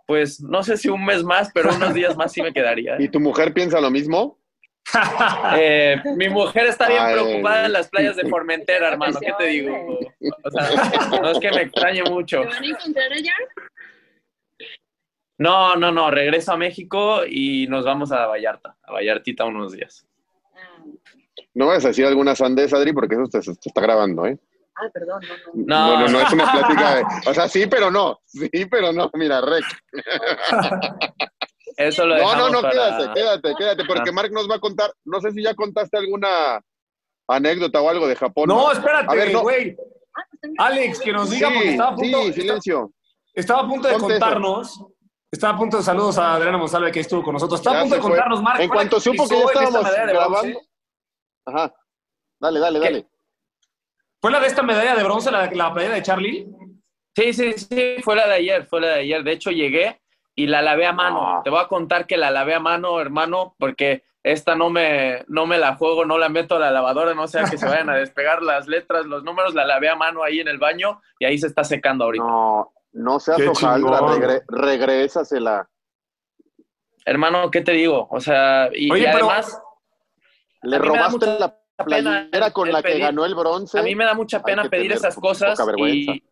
pues 0.08 0.42
no 0.42 0.64
sé 0.64 0.78
si 0.78 0.90
un 0.90 1.04
mes 1.06 1.24
más, 1.24 1.52
pero 1.54 1.74
unos 1.74 1.94
días 1.94 2.16
más 2.16 2.32
sí 2.32 2.42
me 2.42 2.54
quedaría. 2.54 2.96
¿Y 3.00 3.10
tu 3.10 3.20
mujer 3.20 3.54
piensa 3.54 3.82
lo 3.82 3.90
mismo? 3.92 4.40
eh, 5.58 6.00
mi 6.16 6.30
mujer 6.30 6.68
está 6.68 6.88
bien 6.88 7.02
Ay, 7.02 7.14
preocupada 7.16 7.66
en 7.66 7.74
las 7.74 7.90
playas 7.90 8.16
de 8.16 8.30
Formentera, 8.30 8.90
hermano, 8.90 9.20
¿qué 9.20 9.34
te 9.38 9.46
digo? 9.48 10.00
O 10.44 10.52
sea, 10.52 11.20
no 11.22 11.32
es 11.32 11.40
que 11.40 11.50
me 11.50 11.62
extrañe 11.64 12.04
mucho. 12.04 12.42
¿Te 12.42 12.48
van 12.48 12.64
a 12.64 12.68
encontrar 12.68 13.12
allá? 13.12 13.34
No, 15.38 15.76
no, 15.76 15.92
no, 15.92 16.12
regreso 16.12 16.54
a 16.54 16.58
México 16.58 17.26
y 17.28 17.68
nos 17.68 17.84
vamos 17.84 18.12
a 18.12 18.26
Vallarta, 18.28 18.78
a 18.84 18.94
Vallartita 18.94 19.46
unos 19.46 19.74
días. 19.74 20.08
No 21.54 21.68
vas 21.68 21.84
a 21.86 21.90
decir 21.90 22.06
alguna 22.06 22.36
sandez, 22.36 22.74
Adri, 22.74 22.94
porque 22.94 23.16
eso 23.16 23.28
te, 23.28 23.40
te 23.42 23.70
está 23.70 23.82
grabando, 23.82 24.26
¿eh? 24.26 24.38
Ah, 24.78 24.90
perdón, 24.94 25.22
no, 25.54 25.64
no. 25.66 26.00
No, 26.00 26.00
no, 26.00 26.08
no, 26.10 26.20
es 26.20 26.34
una 26.34 26.52
plática 26.52 26.96
de... 26.96 27.04
O 27.28 27.34
sea, 27.34 27.48
sí, 27.48 27.66
pero 27.66 27.90
no. 27.90 28.20
Sí, 28.26 28.50
pero 28.70 28.92
no. 28.92 29.10
Mira, 29.14 29.40
rec. 29.40 29.64
Eso 31.78 32.06
lo 32.06 32.18
No, 32.18 32.36
no, 32.36 32.50
no, 32.50 32.62
para... 32.62 32.74
quédate, 32.74 33.14
quédate, 33.14 33.56
quédate, 33.58 33.86
porque 33.86 34.12
Mark 34.12 34.32
nos 34.32 34.50
va 34.50 34.56
a 34.56 34.60
contar... 34.60 34.92
No 35.06 35.22
sé 35.22 35.32
si 35.32 35.44
ya 35.44 35.54
contaste 35.56 35.98
alguna 35.98 36.62
anécdota 37.28 37.82
o 37.82 37.90
algo 37.90 38.08
de 38.08 38.18
Japón. 38.18 38.48
No, 38.48 38.72
espérate, 38.72 39.34
güey. 39.36 39.78
Ah, 40.14 40.24
pues 40.30 40.54
Alex, 40.58 41.00
que 41.00 41.14
nos 41.14 41.30
diga, 41.30 41.48
sí, 41.48 41.54
porque 41.54 41.72
estaba 41.72 41.90
a 41.90 41.96
punto... 41.96 42.24
Sí, 42.24 42.34
silencio. 42.34 42.92
Estaba 43.34 43.62
a 43.62 43.68
punto 43.68 43.88
de 43.88 43.94
Ponte 43.94 44.14
contarnos... 44.14 44.86
Estaba 45.32 45.54
a 45.54 45.58
punto 45.58 45.78
de 45.78 45.84
saludos 45.84 46.18
a 46.18 46.36
Adriana 46.36 46.58
Monsalve 46.58 46.92
que 46.92 47.02
estuvo 47.02 47.24
con 47.24 47.34
nosotros. 47.34 47.60
Estaba 47.60 47.78
ya 47.78 47.80
a 47.80 47.84
punto 47.84 47.96
de 47.96 48.02
contarnos, 48.02 48.42
Mark. 48.42 48.62
En 48.62 48.70
cuanto 48.70 49.00
supo 49.00 49.28
que 49.28 49.36
ya 49.36 49.46
estábamos 49.46 49.92
grabando... 49.92 50.62
Ajá. 51.46 51.74
Dale, 52.40 52.60
dale, 52.60 52.80
¿Qué? 52.80 52.86
dale. 52.86 53.08
¿Fue 54.22 54.32
la 54.32 54.40
de 54.40 54.48
esta 54.48 54.64
medalla 54.64 54.96
de 54.96 55.04
bronce, 55.04 55.32
la, 55.32 55.50
la 55.52 55.70
medalla 55.72 55.96
de 55.96 56.04
Charlie? 56.04 56.48
Sí, 57.16 57.34
sí, 57.34 57.54
sí, 57.54 57.96
fue 58.04 58.16
la 58.16 58.28
de 58.28 58.34
ayer, 58.34 58.66
fue 58.66 58.82
la 58.82 58.88
de 58.88 59.00
ayer. 59.02 59.24
De 59.24 59.32
hecho, 59.32 59.52
llegué 59.52 60.02
y 60.36 60.48
la 60.48 60.62
lavé 60.62 60.86
a 60.86 60.94
mano. 60.94 61.40
Oh. 61.40 61.44
Te 61.44 61.50
voy 61.50 61.60
a 61.60 61.68
contar 61.68 62.08
que 62.08 62.18
la 62.18 62.32
lavé 62.32 62.56
a 62.56 62.60
mano, 62.60 63.00
hermano, 63.00 63.56
porque 63.58 64.04
esta 64.24 64.56
no 64.56 64.70
me, 64.70 65.24
no 65.28 65.46
me 65.46 65.58
la 65.58 65.76
juego, 65.76 66.04
no 66.04 66.18
la 66.18 66.30
meto 66.30 66.56
a 66.56 66.60
la 66.60 66.72
lavadora, 66.72 67.14
no 67.14 67.28
sea 67.28 67.44
que 67.44 67.58
se 67.58 67.68
vayan 67.68 67.90
a 67.90 67.96
despegar 67.98 68.42
las 68.42 68.68
letras, 68.68 69.06
los 69.06 69.24
números, 69.24 69.54
la 69.54 69.66
lavé 69.66 69.88
a 69.88 69.96
mano 69.96 70.24
ahí 70.24 70.40
en 70.40 70.48
el 70.48 70.58
baño 70.58 71.02
y 71.20 71.26
ahí 71.26 71.38
se 71.38 71.48
está 71.48 71.64
secando 71.64 72.06
ahorita. 72.06 72.26
No, 72.26 72.74
no 72.96 73.20
seas 73.20 73.42
hojaldra, 73.42 74.00
regre, 74.08 74.44
regrésasela. 74.48 75.70
Hermano, 77.06 77.52
¿qué 77.52 77.62
te 77.62 77.74
digo? 77.74 78.08
O 78.10 78.20
sea, 78.20 78.70
y, 78.74 78.90
Oye, 78.92 79.04
y 79.04 79.06
además... 79.06 79.62
Le 80.62 80.80
robaste 80.80 81.26
la 81.40 81.50
pena 81.86 82.30
playera 82.32 82.52
con 82.52 82.72
la 82.72 82.82
que 82.82 82.98
ganó 82.98 83.26
el 83.26 83.36
bronce. 83.36 83.78
A 83.78 83.84
mí 83.84 83.94
me 83.96 84.06
da 84.06 84.16
mucha 84.16 84.42
pena 84.42 84.68
pedir 84.70 84.94
esas 84.94 85.16
cosas 85.16 85.60
y, 85.78 86.24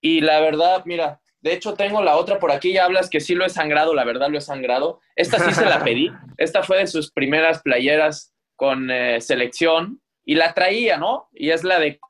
y 0.00 0.20
la 0.22 0.40
verdad, 0.40 0.82
mira, 0.86 1.20
de 1.40 1.52
hecho 1.52 1.74
tengo 1.74 2.02
la 2.02 2.16
otra 2.16 2.40
por 2.40 2.50
aquí, 2.50 2.72
ya 2.72 2.86
hablas 2.86 3.08
que 3.08 3.20
sí 3.20 3.34
lo 3.34 3.44
he 3.44 3.50
sangrado, 3.50 3.94
la 3.94 4.04
verdad 4.04 4.30
lo 4.30 4.38
he 4.38 4.40
sangrado. 4.40 5.00
Esta 5.14 5.38
sí 5.38 5.52
se 5.52 5.66
la 5.66 5.78
pedí, 5.84 6.10
esta 6.38 6.64
fue 6.64 6.78
de 6.78 6.86
sus 6.88 7.12
primeras 7.12 7.62
playeras 7.62 8.34
con 8.56 8.90
eh, 8.90 9.20
selección 9.20 10.00
y 10.24 10.34
la 10.34 10.54
traía, 10.54 10.96
¿no? 10.96 11.28
Y 11.32 11.50
es 11.50 11.62
la 11.62 11.78
de 11.78 12.00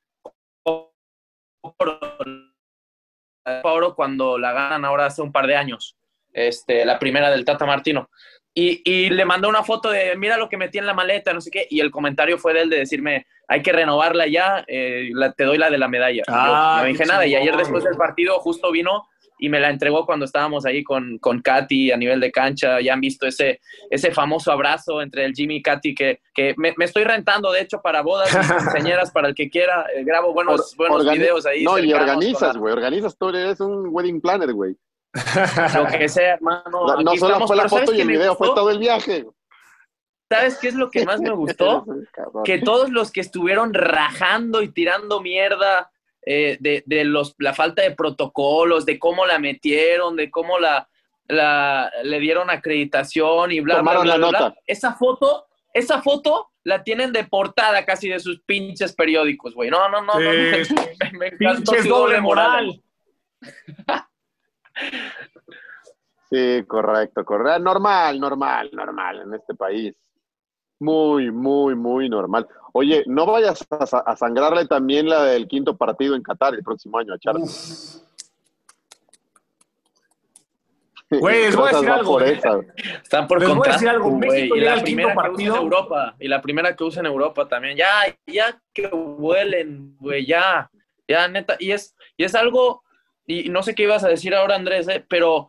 oro, 3.63 3.95
cuando 3.95 4.39
la 4.39 4.53
ganan 4.53 4.85
ahora 4.85 5.07
hace 5.07 5.23
un 5.23 5.33
par 5.33 5.47
de 5.47 5.57
años, 5.57 5.97
este, 6.33 6.85
la 6.85 6.99
primera 6.99 7.31
del 7.31 7.45
Tata 7.45 7.67
Martino. 7.67 8.09
Y, 8.55 8.83
y 8.85 9.09
le 9.11 9.25
mandó 9.25 9.49
una 9.49 9.63
foto 9.65 9.91
de, 9.91 10.15
mira 10.17 10.37
lo 10.37 10.49
que 10.49 10.59
metí 10.59 10.77
en 10.79 10.85
la 10.87 10.93
maleta, 10.95 11.33
no 11.33 11.41
sé 11.41 11.51
qué, 11.51 11.67
y 11.71 11.81
el 11.81 11.91
comentario 11.91 12.37
fue 12.39 12.53
de 12.53 12.63
él 12.63 12.71
de 12.71 12.79
decirme, 12.79 13.27
hay 13.49 13.63
que 13.63 13.73
renovarla 13.73 14.27
ya, 14.27 14.63
eh, 14.67 15.09
la- 15.15 15.33
te 15.33 15.45
doy 15.45 15.57
la 15.57 15.71
de 15.71 15.79
la 15.79 15.89
medalla. 15.89 16.23
Y 16.27 16.31
yo 16.31 16.35
Ah, 16.37 16.79
no 16.83 16.85
dije 16.85 17.05
nada, 17.07 17.27
y 17.27 17.35
ayer 17.35 17.57
después 17.57 17.83
del 17.85 17.97
partido 17.97 18.39
justo 18.41 18.71
vino 18.71 19.09
y 19.43 19.49
me 19.49 19.59
la 19.59 19.71
entregó 19.71 20.07
cuando 20.07 20.25
estábamos 20.25 20.65
ahí 20.65 20.85
con, 20.85 21.19
con 21.19 21.43
Katy 21.43 21.91
a 21.91 21.97
nivel 21.97 22.21
de 22.21 22.31
cancha, 22.31 22.81
ya 22.81 22.93
han 22.93 23.01
visto 23.01 23.27
ese, 23.27 23.61
ese 23.91 24.13
famoso 24.13 24.53
abrazo 24.53 25.03
entre 25.03 25.25
el 25.25 25.33
Jimmy 25.35 25.57
y 25.57 25.63
Katy 25.63 25.97
que, 25.97 26.21
que 26.33 26.55
me, 26.57 26.73
me 26.77 26.85
estoy 26.85 27.03
rentando, 27.03 27.51
de 27.51 27.63
hecho, 27.63 27.83
para 27.83 28.03
bodas 28.03 28.31
y 28.33 28.39
quinceañeras, 28.39 29.11
para 29.11 29.27
el 29.27 29.35
que 29.35 29.51
quiera, 29.51 29.85
eh, 29.97 30.05
grabo 30.05 30.33
buenos, 30.33 30.77
Or- 30.79 30.89
buenos 30.91 31.13
videos 31.13 31.45
ahí. 31.45 31.65
No, 31.65 31.77
y 31.77 31.93
organizas, 31.93 32.57
güey. 32.57 32.73
Organizas 32.73 33.19
tú, 33.19 33.31
eres 33.31 33.59
un 33.59 33.89
wedding 33.91 34.21
planner, 34.21 34.53
güey. 34.53 34.77
Lo 35.75 35.87
que 35.87 36.09
sea, 36.09 36.35
hermano. 36.35 36.63
No, 37.03 37.17
solo 37.17 37.35
estamos, 37.35 37.49
fue 37.49 37.57
la 37.57 37.63
pero 37.65 37.69
¿sabes 37.71 37.87
foto 37.87 37.99
y 37.99 38.01
el 38.01 38.09
video, 38.09 38.37
fue 38.37 38.47
todo 38.55 38.71
el 38.71 38.79
viaje. 38.79 39.27
¿Sabes 40.31 40.57
qué 40.59 40.69
es 40.69 40.75
lo 40.75 40.89
que 40.89 41.05
más 41.05 41.21
me 41.21 41.31
gustó? 41.35 41.85
Que 42.45 42.59
todos 42.61 42.91
los 42.91 43.11
que 43.11 43.21
estuvieron 43.21 43.75
rajando 43.75 44.63
y 44.63 44.69
tirando 44.69 45.21
mierda 45.21 45.91
eh, 46.25 46.57
de, 46.61 46.83
de 46.87 47.05
los, 47.05 47.35
la 47.39 47.55
falta 47.55 47.83
de 47.83 47.93
protocolos, 47.93 48.87
de 48.87 48.99
cómo 48.99 49.27
la 49.27 49.39
metieron, 49.39 50.17
de 50.17 50.31
cómo 50.31 50.59
la, 50.59 50.89
la 51.29 51.91
le 52.05 52.21
dieron 52.21 52.51
acreditación 52.51 53.53
y 53.53 53.61
bla, 53.61 53.75
bla, 53.75 53.81
Tomaron 53.81 54.03
bla, 54.05 54.13
la 54.13 54.19
bla, 54.19 54.29
bla. 54.29 54.41
nota. 54.49 54.61
Esa 54.67 54.95
foto, 54.95 55.47
esa 55.73 56.03
foto 56.03 56.51
la 56.65 56.83
tienen 56.85 57.13
de 57.13 57.25
portada 57.25 57.85
casi 57.85 58.09
de 58.09 58.21
sus 58.21 58.41
pinches 58.43 58.95
periódicos, 58.95 59.55
güey. 59.55 59.71
No, 59.71 59.89
no, 59.89 60.03
no, 60.03 60.15
no. 60.19 60.31
Me, 61.13 61.19
me 61.19 61.33
Pinches 61.33 61.89
doble 61.89 62.21
moral. 62.21 62.83
Sí, 66.33 66.65
correcto, 66.67 67.27
correcto. 67.27 67.59
Normal, 67.59 68.19
normal, 68.19 68.71
normal 68.73 69.21
en 69.21 69.35
este 69.35 69.55
país. 69.55 69.95
Muy, 70.81 71.31
muy, 71.31 71.75
muy 71.75 72.09
normal. 72.09 72.49
Oye, 72.73 73.05
no 73.07 73.27
vayas 73.27 73.67
a, 73.71 73.87
sa- 73.87 73.99
a 74.07 74.17
sangrarle 74.17 74.67
también 74.67 75.09
la 75.09 75.25
del 75.25 75.47
quinto 75.47 75.77
partido 75.77 76.15
en 76.17 76.23
Qatar 76.23 76.55
el 76.55 76.63
próximo 76.63 76.99
año 76.99 77.15
a 77.15 77.19
Charles. 77.19 77.99
Güey, 81.11 81.43
les 81.43 81.55
voy 81.57 81.69
a 81.69 81.73
decir 81.73 81.91
algo, 81.91 82.13
por 82.13 82.23
esa. 82.23 82.61
Están 83.03 83.29
por 83.29 83.39
Les 83.39 83.55
voy 83.55 83.69
a 83.69 83.73
decir 83.73 83.89
algo, 83.89 84.17
México 84.17 84.57
y 84.57 84.61
llega 84.61 84.71
la 84.75 84.81
al 84.81 84.85
quinto 84.85 85.03
primera 85.03 85.13
que 85.13 85.19
usa 85.21 85.23
partido. 85.29 85.57
en 85.57 85.63
Europa, 85.63 86.17
y 86.19 86.29
la 86.29 86.41
primera 86.43 86.75
que 86.77 86.85
usa 86.85 87.01
en 87.01 87.07
Europa 87.07 87.49
también, 87.49 87.77
ya, 87.77 87.91
ya 88.27 88.59
que 88.73 88.87
vuelen, 88.89 89.95
güey, 90.01 90.25
ya, 90.25 90.71
ya, 91.07 91.29
neta, 91.29 91.57
y 91.59 91.73
es, 91.73 91.95
y 92.17 92.25
es 92.25 92.35
algo, 92.35 92.83
y 93.27 93.51
no 93.51 93.63
sé 93.63 93.75
qué 93.75 93.83
ibas 93.83 94.03
a 94.05 94.09
decir 94.09 94.35
ahora, 94.35 94.55
Andrés, 94.57 94.89
eh, 94.89 95.05
pero 95.07 95.49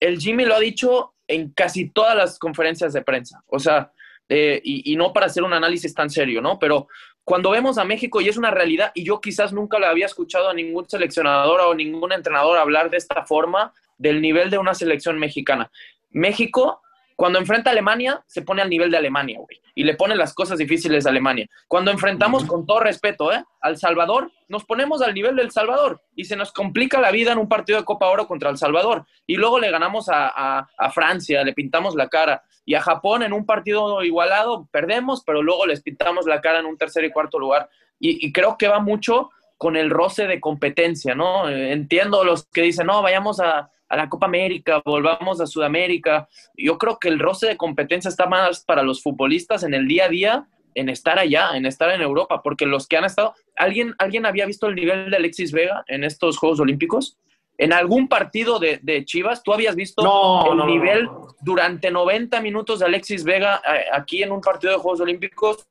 el 0.00 0.18
Jimmy 0.18 0.46
lo 0.46 0.56
ha 0.56 0.60
dicho 0.60 1.14
en 1.28 1.50
casi 1.52 1.90
todas 1.90 2.16
las 2.16 2.36
conferencias 2.40 2.92
de 2.92 3.02
prensa, 3.02 3.40
o 3.46 3.60
sea, 3.60 3.92
eh, 4.28 4.60
y, 4.64 4.92
y 4.92 4.96
no 4.96 5.12
para 5.12 5.26
hacer 5.26 5.42
un 5.42 5.52
análisis 5.52 5.94
tan 5.94 6.10
serio, 6.10 6.40
¿no? 6.40 6.58
Pero 6.58 6.88
cuando 7.24 7.50
vemos 7.50 7.78
a 7.78 7.84
México, 7.84 8.20
y 8.20 8.28
es 8.28 8.36
una 8.36 8.50
realidad, 8.50 8.92
y 8.94 9.02
yo 9.02 9.20
quizás 9.20 9.52
nunca 9.52 9.78
le 9.78 9.86
había 9.86 10.06
escuchado 10.06 10.50
a 10.50 10.54
ningún 10.54 10.88
seleccionador 10.88 11.60
o 11.62 11.74
ningún 11.74 12.12
entrenador 12.12 12.58
hablar 12.58 12.90
de 12.90 12.98
esta 12.98 13.24
forma 13.24 13.72
del 13.96 14.20
nivel 14.20 14.50
de 14.50 14.58
una 14.58 14.74
selección 14.74 15.18
mexicana. 15.18 15.70
México, 16.10 16.82
cuando 17.16 17.38
enfrenta 17.38 17.70
a 17.70 17.72
Alemania, 17.72 18.22
se 18.26 18.42
pone 18.42 18.62
al 18.62 18.70
nivel 18.70 18.90
de 18.90 18.96
Alemania, 18.96 19.38
güey, 19.38 19.60
y 19.74 19.84
le 19.84 19.94
pone 19.94 20.14
las 20.16 20.34
cosas 20.34 20.58
difíciles 20.58 21.06
a 21.06 21.10
Alemania. 21.10 21.48
Cuando 21.68 21.90
enfrentamos, 21.90 22.44
con 22.44 22.66
todo 22.66 22.80
respeto, 22.80 23.32
¿eh? 23.32 23.44
al 23.60 23.76
Salvador, 23.76 24.30
nos 24.48 24.64
ponemos 24.64 25.00
al 25.02 25.14
nivel 25.14 25.36
del 25.36 25.50
Salvador 25.50 26.00
y 26.16 26.24
se 26.24 26.36
nos 26.36 26.52
complica 26.52 27.00
la 27.00 27.10
vida 27.10 27.32
en 27.32 27.38
un 27.38 27.48
partido 27.48 27.78
de 27.78 27.84
Copa 27.84 28.08
Oro 28.08 28.26
contra 28.26 28.50
El 28.50 28.58
Salvador. 28.58 29.04
Y 29.26 29.36
luego 29.36 29.58
le 29.58 29.70
ganamos 29.70 30.08
a, 30.08 30.28
a- 30.28 30.68
a 30.76 30.90
Francia, 30.90 31.42
le 31.44 31.52
pintamos 31.54 31.94
la 31.94 32.08
cara. 32.08 32.42
Y 32.66 32.74
a 32.74 32.80
Japón 32.80 33.22
en 33.22 33.32
un 33.32 33.44
partido 33.46 34.02
igualado 34.02 34.68
perdemos, 34.70 35.22
pero 35.24 35.42
luego 35.42 35.66
les 35.66 35.82
pintamos 35.82 36.26
la 36.26 36.40
cara 36.40 36.60
en 36.60 36.66
un 36.66 36.76
tercer 36.78 37.04
y 37.04 37.10
cuarto 37.10 37.38
lugar. 37.38 37.68
Y, 37.98 38.26
y 38.26 38.32
creo 38.32 38.56
que 38.58 38.68
va 38.68 38.80
mucho 38.80 39.30
con 39.56 39.76
el 39.76 39.90
roce 39.90 40.26
de 40.26 40.40
competencia, 40.40 41.14
¿no? 41.14 41.48
Entiendo 41.48 42.24
los 42.24 42.46
que 42.46 42.62
dicen, 42.62 42.86
no, 42.86 43.02
vayamos 43.02 43.40
a, 43.40 43.70
a 43.94 43.96
la 43.96 44.08
Copa 44.08 44.26
América, 44.26 44.82
volvamos 44.84 45.40
a 45.40 45.46
Sudamérica. 45.46 46.28
Yo 46.56 46.78
creo 46.78 46.98
que 46.98 47.08
el 47.08 47.20
roce 47.20 47.46
de 47.46 47.56
competencia 47.56 48.08
está 48.08 48.26
más 48.26 48.64
para 48.64 48.82
los 48.82 49.00
futbolistas 49.00 49.62
en 49.62 49.72
el 49.72 49.86
día 49.86 50.06
a 50.06 50.08
día, 50.08 50.46
en 50.74 50.88
estar 50.88 51.16
allá, 51.16 51.50
en 51.54 51.64
estar 51.64 51.90
en 51.90 52.02
Europa, 52.02 52.42
porque 52.42 52.66
los 52.66 52.88
que 52.88 52.96
han 52.96 53.04
estado, 53.04 53.34
¿alguien, 53.56 53.94
¿alguien 53.98 54.26
había 54.26 54.46
visto 54.46 54.66
el 54.66 54.74
nivel 54.74 55.10
de 55.10 55.16
Alexis 55.16 55.52
Vega 55.52 55.84
en 55.86 56.02
estos 56.02 56.38
Juegos 56.38 56.58
Olímpicos? 56.58 57.16
¿En 57.56 57.72
algún 57.72 58.08
partido 58.08 58.58
de, 58.58 58.80
de 58.82 59.04
Chivas 59.04 59.44
tú 59.44 59.52
habías 59.52 59.76
visto 59.76 60.02
No, 60.02 60.50
el 60.50 60.58
no, 60.58 60.66
nivel 60.66 61.04
no. 61.04 61.28
durante 61.40 61.92
90 61.92 62.40
minutos 62.40 62.80
de 62.80 62.86
Alexis 62.86 63.22
Vega 63.22 63.62
eh, 63.64 63.84
aquí 63.92 64.24
en 64.24 64.32
un 64.32 64.40
partido 64.40 64.72
de 64.72 64.80
Juegos 64.80 65.00
Olímpicos? 65.00 65.64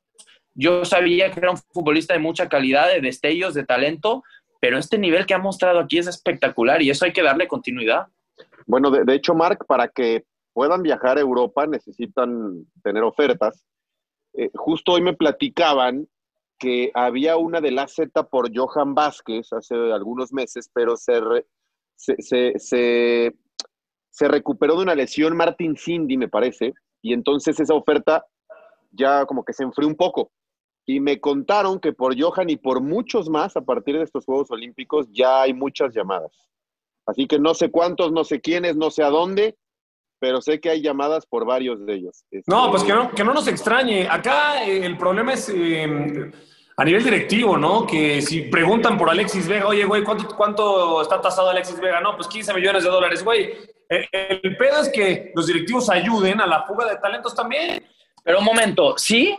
Yo 0.54 0.86
sabía 0.86 1.30
que 1.30 1.40
era 1.40 1.50
un 1.50 1.58
futbolista 1.58 2.14
de 2.14 2.20
mucha 2.20 2.48
calidad, 2.48 2.88
de 2.88 3.02
destellos, 3.02 3.52
de 3.52 3.66
talento, 3.66 4.22
pero 4.60 4.78
este 4.78 4.96
nivel 4.96 5.26
que 5.26 5.34
ha 5.34 5.38
mostrado 5.38 5.78
aquí 5.78 5.98
es 5.98 6.06
espectacular 6.06 6.80
y 6.80 6.88
eso 6.88 7.04
hay 7.04 7.12
que 7.12 7.22
darle 7.22 7.46
continuidad. 7.46 8.06
Bueno, 8.66 8.90
de, 8.90 9.04
de 9.04 9.14
hecho, 9.14 9.34
Mark, 9.34 9.64
para 9.66 9.88
que 9.88 10.24
puedan 10.52 10.82
viajar 10.82 11.18
a 11.18 11.20
Europa 11.20 11.66
necesitan 11.66 12.64
tener 12.82 13.02
ofertas. 13.02 13.64
Eh, 14.34 14.50
justo 14.54 14.92
hoy 14.92 15.02
me 15.02 15.14
platicaban 15.14 16.08
que 16.58 16.90
había 16.94 17.36
una 17.36 17.60
de 17.60 17.70
la 17.72 17.88
Z 17.88 18.28
por 18.28 18.50
Johan 18.56 18.94
Vázquez 18.94 19.52
hace 19.52 19.74
algunos 19.92 20.32
meses, 20.32 20.70
pero 20.72 20.96
se, 20.96 21.20
se- 22.58 23.34
se 24.10 24.28
recuperó 24.28 24.76
de 24.76 24.82
una 24.82 24.94
lesión 24.94 25.36
Martin 25.36 25.76
Cindy, 25.76 26.16
me 26.16 26.28
parece, 26.28 26.72
y 27.02 27.12
entonces 27.12 27.58
esa 27.58 27.74
oferta 27.74 28.24
ya 28.92 29.26
como 29.26 29.44
que 29.44 29.52
se 29.52 29.64
enfrió 29.64 29.88
un 29.88 29.96
poco. 29.96 30.30
Y 30.86 31.00
me 31.00 31.18
contaron 31.20 31.80
que 31.80 31.92
por 31.92 32.14
Johan 32.20 32.50
y 32.50 32.56
por 32.56 32.80
muchos 32.80 33.28
más 33.28 33.56
a 33.56 33.62
partir 33.62 33.96
de 33.96 34.04
estos 34.04 34.24
Juegos 34.24 34.50
Olímpicos 34.50 35.08
ya 35.10 35.42
hay 35.42 35.52
muchas 35.54 35.92
llamadas. 35.94 36.30
Así 37.06 37.26
que 37.26 37.38
no 37.38 37.54
sé 37.54 37.70
cuántos, 37.70 38.12
no 38.12 38.24
sé 38.24 38.40
quiénes, 38.40 38.76
no 38.76 38.90
sé 38.90 39.02
a 39.02 39.10
dónde, 39.10 39.56
pero 40.18 40.40
sé 40.40 40.60
que 40.60 40.70
hay 40.70 40.80
llamadas 40.80 41.26
por 41.26 41.44
varios 41.44 41.84
de 41.84 41.94
ellos. 41.94 42.24
Este, 42.30 42.50
No, 42.50 42.70
pues 42.70 42.82
que 42.82 42.92
no, 42.92 43.10
que 43.10 43.24
no 43.24 43.34
nos 43.34 43.46
extrañe. 43.46 44.08
Acá 44.08 44.64
eh, 44.64 44.84
el 44.84 44.96
problema 44.96 45.34
es 45.34 45.50
eh, 45.54 46.30
a 46.76 46.84
nivel 46.84 47.04
directivo, 47.04 47.56
¿no? 47.58 47.86
Que 47.86 48.22
si 48.22 48.42
preguntan 48.42 48.96
por 48.96 49.10
Alexis 49.10 49.46
Vega, 49.46 49.66
oye, 49.66 49.84
güey, 49.84 50.02
¿cuánto, 50.02 50.34
¿cuánto 50.36 51.02
está 51.02 51.20
tasado 51.20 51.50
Alexis 51.50 51.78
Vega? 51.78 52.00
No, 52.00 52.16
pues 52.16 52.26
15 52.28 52.54
millones 52.54 52.84
de 52.84 52.90
dólares, 52.90 53.22
güey. 53.22 53.52
Eh, 53.88 54.08
El 54.42 54.56
pedo 54.56 54.80
es 54.80 54.88
que 54.88 55.32
los 55.34 55.46
directivos 55.46 55.90
ayuden 55.90 56.40
a 56.40 56.46
la 56.46 56.62
fuga 56.62 56.88
de 56.88 56.96
talentos 56.96 57.34
también. 57.34 57.84
Pero 58.22 58.38
un 58.38 58.44
momento, 58.44 58.96
sí, 58.96 59.38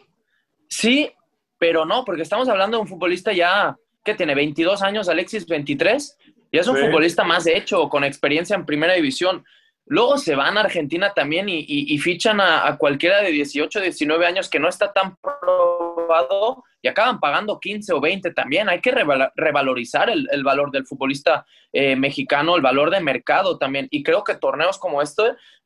sí, 0.69 1.11
pero 1.57 1.85
no, 1.85 2.05
porque 2.05 2.21
estamos 2.21 2.47
hablando 2.47 2.77
de 2.77 2.81
un 2.81 2.87
futbolista 2.87 3.33
ya 3.33 3.75
que 4.03 4.13
tiene 4.13 4.35
22 4.35 4.83
años, 4.83 5.09
Alexis 5.09 5.47
23, 5.47 6.17
y 6.55 6.59
es 6.59 6.67
un 6.67 6.77
Sí. 6.77 6.83
futbolista 6.85 7.23
más 7.23 7.45
hecho, 7.47 7.89
con 7.89 8.03
experiencia 8.03 8.55
en 8.55 8.65
primera 8.65 8.93
división. 8.93 9.43
Luego 9.87 10.17
se 10.17 10.33
van 10.35 10.57
a 10.57 10.61
Argentina 10.61 11.13
también 11.13 11.47
y, 11.49 11.59
y- 11.59 11.93
y 11.93 11.97
fichan 11.99 12.39
a, 12.41 12.65
a 12.67 12.77
cualquiera 12.77 13.21
de 13.21 13.29
18, 13.31 13.81
19 13.81 14.25
años 14.25 14.49
que 14.49 14.59
no 14.59 14.67
está 14.67 14.91
tan 14.93 15.15
probado 15.17 16.63
y 16.81 16.87
acaban 16.87 17.19
pagando 17.19 17.59
15 17.59 17.93
o 17.93 17.99
20 18.01 18.31
también. 18.31 18.69
Hay 18.69 18.79
que 18.81 18.91
revalorizar 19.35 20.09
el, 20.09 20.27
el 20.31 20.43
valor 20.43 20.71
del 20.71 20.85
futbolista 20.85 21.45
eh, 21.73 21.95
mexicano, 21.95 22.55
el 22.55 22.61
valor 22.61 22.89
de 22.89 22.99
mercado 22.99 23.57
también. 23.57 23.87
Y 23.91 24.03
creo 24.03 24.23
que 24.23 24.35
torneos 24.35 24.77
como 24.77 25.01
este, 25.01 25.23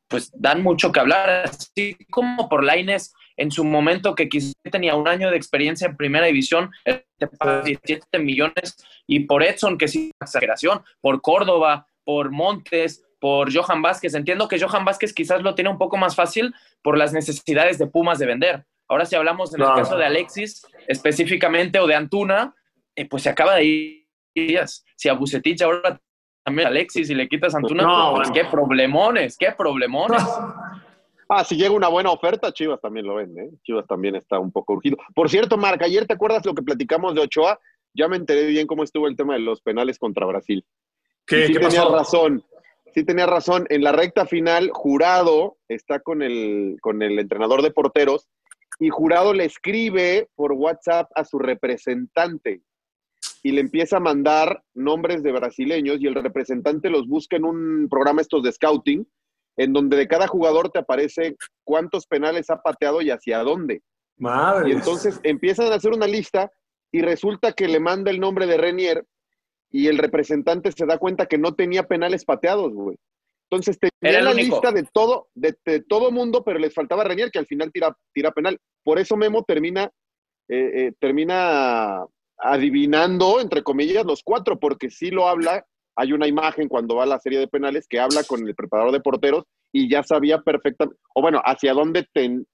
pues 0.08 0.30
dan 0.34 0.62
mucho 0.62 0.92
que 0.92 1.00
hablar. 1.00 1.30
Así 1.46 1.96
como 2.10 2.48
por 2.48 2.64
Laines 2.64 3.14
en 3.40 3.50
su 3.50 3.64
momento 3.64 4.14
que 4.14 4.28
quizás 4.28 4.52
tenía 4.70 4.94
un 4.94 5.08
año 5.08 5.30
de 5.30 5.36
experiencia 5.36 5.86
en 5.86 5.96
primera 5.96 6.26
división, 6.26 6.70
él 6.84 7.02
te 7.18 7.26
paga 7.26 7.62
17 7.62 8.18
millones, 8.18 8.76
y 9.06 9.20
por 9.20 9.42
Edson, 9.42 9.78
que 9.78 9.88
sí, 9.88 10.10
exageración, 10.20 10.82
por 11.00 11.22
Córdoba, 11.22 11.86
por 12.04 12.30
Montes, 12.30 13.02
por 13.18 13.50
Johan 13.54 13.80
Vázquez. 13.80 14.14
Entiendo 14.14 14.46
que 14.46 14.60
Johan 14.60 14.84
Vázquez 14.84 15.14
quizás 15.14 15.40
lo 15.40 15.54
tiene 15.54 15.70
un 15.70 15.78
poco 15.78 15.96
más 15.96 16.14
fácil 16.14 16.54
por 16.82 16.98
las 16.98 17.14
necesidades 17.14 17.78
de 17.78 17.86
Pumas 17.86 18.18
de 18.18 18.26
vender. 18.26 18.66
Ahora 18.88 19.06
si 19.06 19.16
hablamos 19.16 19.54
en 19.54 19.62
el 19.62 19.68
caso 19.68 19.96
de 19.96 20.04
Alexis 20.04 20.66
específicamente 20.86 21.78
o 21.78 21.86
de 21.86 21.94
Antuna, 21.94 22.54
eh, 22.94 23.08
pues 23.08 23.22
se 23.22 23.30
acaba 23.30 23.54
de 23.54 23.64
ir. 23.64 24.60
Si 24.96 25.08
a 25.08 25.14
Bucetich 25.14 25.62
ahora 25.62 25.98
también 26.44 26.68
Alexis 26.68 27.08
y 27.08 27.14
le 27.14 27.26
quitas 27.26 27.54
a 27.54 27.58
Antuna, 27.58 27.84
No, 27.84 28.14
pues 28.16 28.28
bueno. 28.28 28.34
qué 28.34 28.50
problemones, 28.50 29.36
qué 29.38 29.52
problemones. 29.52 30.22
Ah, 31.32 31.44
si 31.44 31.54
llega 31.54 31.70
una 31.70 31.86
buena 31.86 32.10
oferta, 32.10 32.52
Chivas 32.52 32.80
también 32.80 33.06
lo 33.06 33.14
vende. 33.14 33.44
¿eh? 33.44 33.50
Chivas 33.62 33.86
también 33.86 34.16
está 34.16 34.40
un 34.40 34.50
poco 34.50 34.72
urgido. 34.72 34.96
Por 35.14 35.30
cierto, 35.30 35.56
Marc, 35.56 35.80
ayer 35.80 36.04
te 36.04 36.14
acuerdas 36.14 36.44
lo 36.44 36.56
que 36.56 36.62
platicamos 36.62 37.14
de 37.14 37.20
Ochoa. 37.20 37.60
Ya 37.94 38.08
me 38.08 38.16
enteré 38.16 38.46
bien 38.46 38.66
cómo 38.66 38.82
estuvo 38.82 39.06
el 39.06 39.14
tema 39.16 39.34
de 39.34 39.40
los 39.40 39.62
penales 39.62 39.96
contra 39.96 40.26
Brasil. 40.26 40.64
¿Qué, 41.24 41.46
sí 41.46 41.52
¿qué 41.52 41.60
tenía 41.60 41.82
pasó? 41.82 41.94
razón. 41.96 42.44
Sí 42.92 43.04
tenía 43.04 43.26
razón. 43.26 43.64
En 43.68 43.84
la 43.84 43.92
recta 43.92 44.26
final, 44.26 44.70
Jurado 44.72 45.56
está 45.68 46.00
con 46.00 46.20
el, 46.22 46.78
con 46.80 47.00
el 47.00 47.16
entrenador 47.20 47.62
de 47.62 47.70
porteros 47.70 48.28
y 48.80 48.88
Jurado 48.88 49.32
le 49.32 49.44
escribe 49.44 50.28
por 50.34 50.50
WhatsApp 50.50 51.12
a 51.14 51.24
su 51.24 51.38
representante 51.38 52.62
y 53.44 53.52
le 53.52 53.60
empieza 53.60 53.98
a 53.98 54.00
mandar 54.00 54.64
nombres 54.74 55.22
de 55.22 55.30
brasileños 55.30 55.98
y 56.00 56.08
el 56.08 56.16
representante 56.16 56.90
los 56.90 57.06
busca 57.06 57.36
en 57.36 57.44
un 57.44 57.86
programa 57.88 58.20
estos 58.20 58.42
de 58.42 58.50
scouting 58.50 59.06
en 59.60 59.74
donde 59.74 59.98
de 59.98 60.08
cada 60.08 60.26
jugador 60.26 60.70
te 60.70 60.78
aparece 60.78 61.36
cuántos 61.64 62.06
penales 62.06 62.48
ha 62.48 62.62
pateado 62.62 63.02
y 63.02 63.10
hacia 63.10 63.40
dónde. 63.40 63.82
Madre. 64.16 64.70
Y 64.70 64.72
entonces 64.72 65.20
empiezan 65.22 65.70
a 65.70 65.74
hacer 65.74 65.92
una 65.92 66.06
lista 66.06 66.50
y 66.90 67.02
resulta 67.02 67.52
que 67.52 67.68
le 67.68 67.78
manda 67.78 68.10
el 68.10 68.20
nombre 68.20 68.46
de 68.46 68.56
Renier 68.56 69.04
y 69.70 69.88
el 69.88 69.98
representante 69.98 70.72
se 70.72 70.86
da 70.86 70.96
cuenta 70.96 71.26
que 71.26 71.36
no 71.36 71.54
tenía 71.54 71.82
penales 71.82 72.24
pateados, 72.24 72.72
güey. 72.72 72.96
Entonces 73.50 73.78
tenía 73.78 74.22
la 74.22 74.32
único. 74.32 74.54
lista 74.54 74.72
de 74.72 74.88
todo, 74.94 75.28
de, 75.34 75.54
de 75.66 75.82
todo 75.82 76.10
mundo, 76.10 76.42
pero 76.42 76.58
les 76.58 76.72
faltaba 76.72 77.04
Renier, 77.04 77.30
que 77.30 77.38
al 77.38 77.46
final 77.46 77.70
tira, 77.70 77.94
tira 78.14 78.30
penal. 78.30 78.58
Por 78.82 78.98
eso 78.98 79.14
Memo 79.18 79.44
termina, 79.44 79.90
eh, 80.48 80.70
eh, 80.74 80.92
termina 80.98 82.06
adivinando, 82.38 83.42
entre 83.42 83.62
comillas, 83.62 84.06
los 84.06 84.22
cuatro, 84.22 84.58
porque 84.58 84.88
sí 84.88 85.10
lo 85.10 85.28
habla. 85.28 85.66
Hay 86.00 86.12
una 86.12 86.26
imagen 86.26 86.66
cuando 86.68 86.96
va 86.96 87.02
a 87.02 87.06
la 87.06 87.18
serie 87.18 87.38
de 87.38 87.46
penales 87.48 87.86
que 87.86 88.00
habla 88.00 88.22
con 88.24 88.46
el 88.46 88.54
preparador 88.54 88.92
de 88.92 89.00
porteros 89.00 89.44
y 89.70 89.88
ya 89.90 90.02
sabía 90.02 90.38
perfectamente, 90.38 90.98
o 91.14 91.20
bueno, 91.20 91.40
hacia 91.44 91.74
dónde 91.74 92.06
ten- 92.12 92.46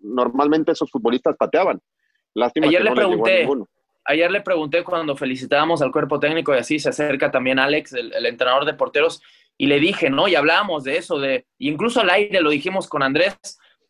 normalmente 0.00 0.72
esos 0.72 0.90
futbolistas 0.90 1.36
pateaban. 1.36 1.80
Lástima 2.34 2.66
Ayer 2.68 2.78
que 2.78 2.84
le 2.84 2.90
no 2.90 2.96
les 2.96 3.08
llegó 3.08 3.22
a 3.22 3.24
pregunté. 3.24 3.70
Ayer 4.04 4.30
le 4.30 4.40
pregunté 4.40 4.84
cuando 4.84 5.16
felicitábamos 5.16 5.82
al 5.82 5.90
cuerpo 5.92 6.18
técnico 6.20 6.54
y 6.54 6.58
así 6.58 6.78
se 6.78 6.88
acerca 6.88 7.30
también 7.30 7.58
Alex, 7.58 7.92
el, 7.94 8.12
el 8.14 8.26
entrenador 8.26 8.64
de 8.64 8.74
porteros, 8.74 9.20
y 9.58 9.66
le 9.66 9.80
dije, 9.80 10.08
¿no? 10.08 10.28
Y 10.28 10.34
hablábamos 10.36 10.84
de 10.84 10.96
eso, 10.98 11.18
de, 11.18 11.46
incluso 11.58 12.00
al 12.00 12.10
aire 12.10 12.40
lo 12.40 12.50
dijimos 12.50 12.88
con 12.88 13.02
Andrés, 13.02 13.36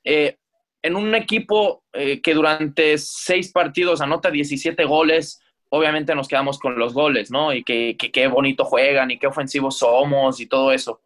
eh, 0.02 0.36
en 0.82 0.96
un 0.96 1.14
equipo 1.14 1.84
eh, 1.92 2.22
que 2.22 2.34
durante 2.34 2.96
seis 2.98 3.52
partidos 3.52 4.00
anota 4.00 4.30
17 4.30 4.82
goles, 4.86 5.40
obviamente 5.70 6.14
nos 6.14 6.28
quedamos 6.28 6.58
con 6.58 6.78
los 6.78 6.94
goles, 6.94 7.30
¿no? 7.30 7.52
Y 7.52 7.62
que, 7.62 7.96
qué 7.96 8.26
bonito 8.28 8.64
juegan 8.64 9.10
y 9.10 9.18
qué 9.18 9.26
ofensivos 9.26 9.78
somos 9.78 10.40
y 10.40 10.46
todo 10.46 10.72
eso. 10.72 11.00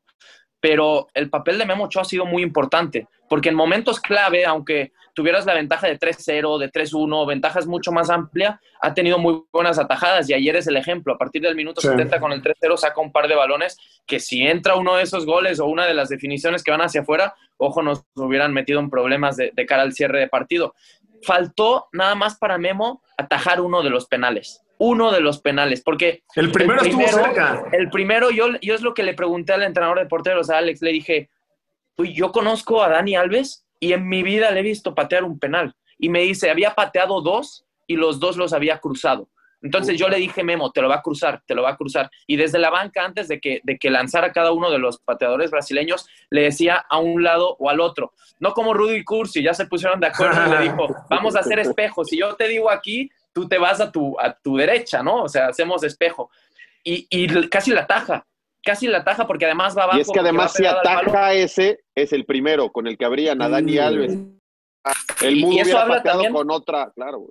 Pero 0.61 1.09
el 1.15 1.29
papel 1.29 1.59
de 1.59 1.67
Memo 1.67 1.85
Ochoa 1.85 2.03
ha 2.03 2.05
sido 2.05 2.25
muy 2.25 2.43
importante, 2.43 3.09
porque 3.29 3.49
en 3.49 3.57
momentos 3.57 3.99
clave, 3.99 4.45
aunque 4.45 4.93
tuvieras 5.13 5.45
la 5.45 5.55
ventaja 5.55 5.89
de 5.89 5.99
3-0, 5.99 6.59
de 6.59 6.71
3-1, 6.71 7.27
ventajas 7.27 7.67
mucho 7.67 7.91
más 7.91 8.11
amplia, 8.11 8.61
ha 8.81 8.95
tenido 8.95 9.19
muy 9.19 9.43
buenas 9.53 9.79
atajadas 9.79 10.31
y 10.31 10.35
ayer 10.35 10.55
es 10.57 10.69
el 10.69 10.77
ejemplo. 10.77 11.15
A 11.15 11.19
partir 11.19 11.43
del 11.43 11.57
minuto 11.57 11.81
Sí. 11.81 11.89
70 11.89 12.21
con 12.21 12.33
el 12.33 12.43
3-0 12.43 12.77
saca 12.77 13.01
un 13.01 13.11
par 13.11 13.27
de 13.29 13.35
balones 13.35 13.77
que 14.07 14.21
si 14.21 14.47
entra 14.47 14.77
uno 14.77 14.95
de 14.97 15.03
esos 15.03 15.27
goles 15.27 15.59
o 15.59 15.67
una 15.67 15.85
de 15.87 15.95
las 15.95 16.09
definiciones 16.09 16.63
que 16.63 16.71
van 16.71 16.81
hacia 16.81 17.03
afuera, 17.03 17.35
ojo, 17.57 17.83
nos 17.83 18.05
hubieran 18.15 18.53
metido 18.53 18.79
en 18.79 18.89
problemas 18.89 19.37
de, 19.37 19.51
de 19.53 19.67
cara 19.67 19.83
al 19.83 19.93
cierre 19.93 20.21
de 20.21 20.29
partido. 20.29 20.75
Faltó 21.25 21.89
nada 21.93 22.15
más 22.15 22.39
para 22.39 22.57
Memo 22.57 23.02
atajar 23.17 23.61
uno 23.61 23.83
de 23.83 23.91
los 23.91 24.07
penales. 24.07 24.63
Uno 24.79 25.13
de 25.13 25.21
los 25.21 25.41
penales, 25.41 25.81
porque 25.83 26.25
El 26.35 26.51
primero, 26.51 26.81
el 26.81 26.89
estuvo 26.89 27.07
cerca. 27.07 27.65
el 27.73 27.89
primero, 27.91 28.31
yo, 28.31 28.49
yo 28.61 28.75
es 28.75 28.83
lo 28.83 28.95
que 28.95 29.03
le 29.05 29.15
pregunté 29.15 29.53
al 29.53 29.63
entrenador 29.63 29.99
de 30.01 30.07
porteros, 30.07 30.51
a 30.51 30.59
Alex, 30.59 30.83
le 30.83 30.91
dije, 30.93 31.31
"Uy, 31.97 32.13
yo 32.15 32.33
conozco 32.33 32.83
a 32.83 32.89
Dani 32.89 33.15
Alves 33.15 33.65
y 33.79 33.93
en 33.93 34.09
mi 34.09 34.23
vida 34.23 34.51
le 34.51 34.61
he 34.61 34.65
visto 34.65 34.95
patear 34.95 35.25
un 35.25 35.39
penal. 35.39 35.75
Y 35.99 36.09
me 36.09 36.21
dice, 36.23 36.51
había 36.51 36.75
pateado 36.75 37.21
dos 37.21 37.65
y 37.87 37.97
los 37.97 38.19
dos 38.19 38.37
los 38.37 38.53
había 38.53 38.79
cruzado. 38.79 39.29
Entonces 39.63 39.97
yo 39.99 40.09
le 40.09 40.17
dije, 40.17 40.43
Memo, 40.43 40.73
te 40.73 40.83
lo 40.83 40.89
va 40.89 40.97
a 40.97 41.03
cruzar, 41.03 41.43
te 41.47 41.55
lo 41.55 41.63
va 41.63 41.71
a 41.71 41.77
cruzar. 41.77 42.11
Y 42.27 42.37
desde 42.37 42.59
la 42.59 42.71
banca, 42.71 43.05
antes 43.05 43.29
de 43.29 43.41
que, 43.41 43.61
de 43.63 43.79
que 43.79 43.91
lanzara 43.91 44.33
cada 44.33 44.53
uno 44.53 44.71
de 44.71 44.79
los 44.79 44.99
pateadores 44.99 45.51
brasileños, 45.51 46.07
le 46.31 46.43
decía 46.43 46.85
a 46.91 46.99
un 46.99 47.23
lado 47.23 47.57
o 47.59 47.71
al 47.71 47.81
otro. 47.81 48.13
No 48.41 48.53
como 48.55 48.75
Rudy 48.75 48.97
y 48.97 49.05
Cursi, 49.05 49.43
ya 49.43 49.55
se 49.55 49.67
pusieron 49.67 50.01
de 50.01 50.09
acuerdo 50.09 50.47
y 50.47 50.51
le 50.51 50.61
dijo, 50.73 50.89
vamos 51.09 51.37
a 51.37 51.41
hacer 51.41 51.59
espejo. 51.61 52.05
Si 52.05 52.19
yo 52.19 52.35
te 52.35 52.49
digo 52.49 52.71
aquí, 52.71 53.09
tú 53.33 53.49
te 53.49 53.57
vas 53.59 53.81
a 53.81 53.93
tu, 53.93 54.19
a 54.21 54.33
tu 54.35 54.57
derecha, 54.57 55.03
¿no? 55.03 55.23
O 55.23 55.29
sea, 55.29 55.47
hacemos 55.49 55.85
espejo. 55.85 56.29
Y, 56.85 57.07
y 57.11 57.49
casi 57.49 57.71
la 57.71 57.87
taja, 57.87 58.27
casi 58.65 58.89
la 58.89 59.05
taja 59.05 59.27
porque 59.29 59.45
además 59.45 59.79
va 59.79 59.85
abajo. 59.85 59.99
Y 59.99 60.01
es 60.03 60.11
que 60.11 60.19
además 60.21 60.53
si 60.53 60.67
ataja 60.67 61.33
ese, 61.35 61.81
es 61.95 62.13
el 62.13 62.25
primero 62.25 62.71
con 62.73 62.89
el 62.89 62.99
que 62.99 63.05
abrían 63.05 63.41
a 63.41 63.49
Dani 63.49 63.79
Alves. 63.79 64.13
El 65.23 65.37
Y- 65.37 65.41
y 65.41 65.43
Mudo 65.45 65.53
eso 65.55 65.63
hubiera 65.63 65.83
habla 65.83 65.97
pateado 65.99 66.23
también- 66.23 66.33
con 66.35 66.51
otra, 66.51 66.91
claro. 66.97 67.27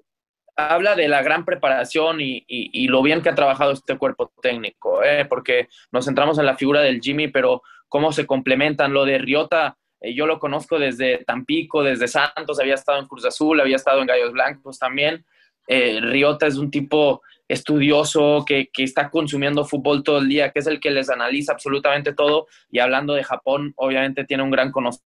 Habla 0.67 0.95
de 0.95 1.07
la 1.07 1.21
gran 1.21 1.45
preparación 1.45 2.21
y, 2.21 2.37
y- 2.47 2.69
y 2.73 2.87
lo 2.87 3.01
bien 3.01 3.21
que 3.21 3.29
ha 3.29 3.35
trabajado 3.35 3.71
este 3.71 3.97
cuerpo 3.97 4.31
técnico, 4.41 5.03
¿eh? 5.03 5.25
porque 5.25 5.67
nos 5.91 6.05
centramos 6.05 6.37
en 6.39 6.45
la 6.45 6.55
figura 6.57 6.81
del 6.81 6.99
Jimmy, 7.01 7.27
pero 7.27 7.61
cómo 7.89 8.11
se 8.11 8.25
complementan. 8.25 8.93
Lo 8.93 9.05
de 9.05 9.17
Riota, 9.17 9.77
eh, 9.99 10.13
yo 10.13 10.25
lo 10.25 10.39
conozco 10.39 10.79
desde 10.79 11.23
Tampico, 11.25 11.83
desde 11.83 12.07
Santos, 12.07 12.59
había 12.59 12.75
estado 12.75 12.99
en 12.99 13.07
Cruz 13.07 13.25
Azul, 13.25 13.59
había 13.59 13.75
estado 13.75 14.01
en 14.01 14.07
Gallos 14.07 14.31
Blancos 14.33 14.79
también. 14.79 15.25
Eh, 15.67 15.99
Riota 16.01 16.47
es 16.47 16.57
un 16.57 16.71
tipo 16.71 17.21
estudioso 17.47 18.43
que, 18.47 18.69
que 18.73 18.83
está 18.83 19.09
consumiendo 19.09 19.63
fútbol 19.65 20.03
todo 20.03 20.19
el 20.19 20.29
día, 20.29 20.51
que 20.51 20.59
es 20.59 20.67
el 20.67 20.79
que 20.79 20.89
les 20.91 21.09
analiza 21.09 21.53
absolutamente 21.53 22.13
todo. 22.13 22.47
Y 22.69 22.79
hablando 22.79 23.13
de 23.13 23.23
Japón, 23.23 23.73
obviamente 23.75 24.23
tiene 24.25 24.43
un 24.43 24.51
gran 24.51 24.71
conocimiento. 24.71 25.07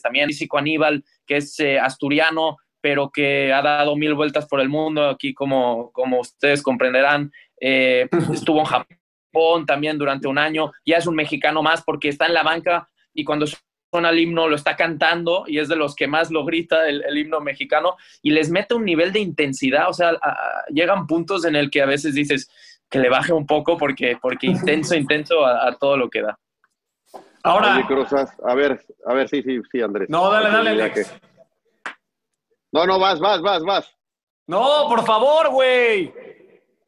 También 0.00 0.28
físico 0.28 0.58
Aníbal, 0.58 1.02
que 1.26 1.38
es 1.38 1.58
eh, 1.58 1.80
asturiano, 1.80 2.56
pero 2.86 3.10
que 3.10 3.52
ha 3.52 3.62
dado 3.62 3.96
mil 3.96 4.14
vueltas 4.14 4.46
por 4.46 4.60
el 4.60 4.68
mundo, 4.68 5.08
aquí 5.08 5.34
como, 5.34 5.90
como 5.90 6.20
ustedes 6.20 6.62
comprenderán, 6.62 7.32
eh, 7.60 8.08
estuvo 8.32 8.60
en 8.60 8.66
Japón 8.66 9.66
también 9.66 9.98
durante 9.98 10.28
un 10.28 10.38
año, 10.38 10.70
ya 10.84 10.98
es 10.98 11.06
un 11.08 11.16
mexicano 11.16 11.64
más 11.64 11.82
porque 11.82 12.08
está 12.08 12.26
en 12.26 12.34
la 12.34 12.44
banca 12.44 12.88
y 13.12 13.24
cuando 13.24 13.44
suena 13.92 14.10
el 14.10 14.20
himno 14.20 14.46
lo 14.48 14.54
está 14.54 14.76
cantando 14.76 15.46
y 15.48 15.58
es 15.58 15.68
de 15.68 15.74
los 15.74 15.96
que 15.96 16.06
más 16.06 16.30
lo 16.30 16.44
grita 16.44 16.88
el, 16.88 17.02
el 17.02 17.18
himno 17.18 17.40
mexicano 17.40 17.96
y 18.22 18.30
les 18.30 18.50
mete 18.50 18.74
un 18.74 18.84
nivel 18.84 19.12
de 19.12 19.18
intensidad, 19.18 19.88
o 19.88 19.92
sea, 19.92 20.10
a- 20.10 20.12
a- 20.30 20.64
llegan 20.72 21.08
puntos 21.08 21.44
en 21.44 21.56
el 21.56 21.72
que 21.72 21.82
a 21.82 21.86
veces 21.86 22.14
dices 22.14 22.48
que 22.88 23.00
le 23.00 23.08
baje 23.08 23.32
un 23.32 23.46
poco 23.48 23.76
porque, 23.76 24.16
porque 24.22 24.46
intenso, 24.46 24.94
intenso 25.04 25.44
a, 25.44 25.66
a 25.66 25.76
todo 25.76 25.96
lo 25.96 26.08
que 26.08 26.22
da. 26.22 26.38
Ahora, 27.42 27.74
Oye, 27.78 27.84
Cruzas, 27.86 28.32
a 28.44 28.54
ver, 28.54 28.80
a 29.06 29.12
ver, 29.12 29.28
sí, 29.28 29.42
sí, 29.42 29.58
sí, 29.72 29.80
Andrés. 29.80 30.08
no, 30.08 30.30
dale, 30.30 30.50
dale, 30.50 30.76
Ya 30.76 30.84
Alex. 30.84 31.10
que- 31.10 31.35
No, 32.72 32.86
no, 32.86 32.98
vas, 32.98 33.20
vas, 33.20 33.40
vas, 33.40 33.62
vas. 33.62 33.96
No, 34.46 34.86
por 34.88 35.04
favor, 35.04 35.50
güey. 35.50 36.12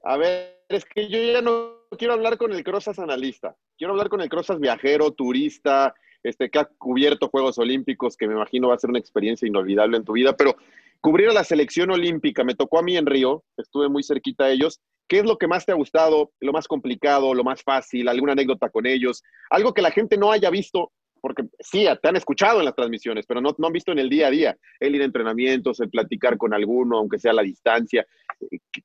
A 0.05 0.17
ver, 0.17 0.65
es 0.69 0.85
que 0.85 1.09
yo 1.09 1.19
ya 1.19 1.41
no 1.41 1.79
quiero 1.97 2.15
hablar 2.15 2.39
con 2.39 2.53
el 2.53 2.63
Crozas 2.63 2.99
analista. 2.99 3.57
Quiero 3.77 3.93
hablar 3.93 4.09
con 4.09 4.21
el 4.21 4.29
Crozas 4.29 4.61
viajero, 4.61 5.13
turista, 5.13 5.95
este, 6.23 6.51
que 6.51 6.59
ha 6.59 6.65
cubierto 6.65 7.29
Juegos 7.29 7.59
Olímpicos, 7.59 8.17
que 8.17 8.27
me 8.27 8.35
imagino 8.35 8.69
va 8.69 8.75
a 8.75 8.79
ser 8.79 8.91
una 8.91 8.99
experiencia 8.99 9.47
inolvidable 9.47 9.97
en 9.97 10.05
tu 10.05 10.13
vida, 10.13 10.37
pero 10.37 10.57
cubrir 11.01 11.29
a 11.29 11.33
la 11.33 11.45
selección 11.45 11.91
olímpica, 11.91 12.45
me 12.45 12.55
tocó 12.55 12.79
a 12.79 12.83
mí 12.83 12.97
en 12.97 13.07
Río, 13.07 13.45
estuve 13.57 13.89
muy 13.89 14.03
cerquita 14.03 14.47
de 14.47 14.55
ellos. 14.55 14.81
¿Qué 15.07 15.21
es 15.21 15.25
lo 15.25 15.39
que 15.39 15.47
más 15.47 15.65
te 15.65 15.73
ha 15.73 15.77
gustado, 15.77 16.33
lo 16.41 16.53
más 16.53 16.69
complicado, 16.69 17.33
lo 17.33 17.45
más 17.45 17.63
fácil, 17.63 18.09
alguna 18.09 18.33
anécdota 18.33 18.69
con 18.69 18.85
ellos? 18.85 19.23
Algo 19.49 19.73
que 19.73 19.81
la 19.81 19.91
gente 19.91 20.19
no 20.19 20.33
haya 20.33 20.51
visto, 20.51 20.93
porque 21.21 21.45
sí, 21.61 21.87
te 22.03 22.09
han 22.09 22.17
escuchado 22.17 22.59
en 22.59 22.65
las 22.65 22.75
transmisiones, 22.75 23.27
pero 23.27 23.41
no, 23.41 23.55
no 23.59 23.67
han 23.67 23.73
visto 23.73 23.93
en 23.93 23.99
el 23.99 24.09
día 24.09 24.29
a 24.29 24.31
día, 24.31 24.57
el 24.81 24.95
ir 24.95 25.03
a 25.03 25.07
entrenamientos, 25.07 25.81
el 25.81 25.91
platicar 25.91 26.37
con 26.37 26.55
alguno, 26.55 26.99
aunque 26.99 27.19
sea 27.19 27.33
a 27.33 27.35
la 27.35 27.43
distancia. 27.43 28.07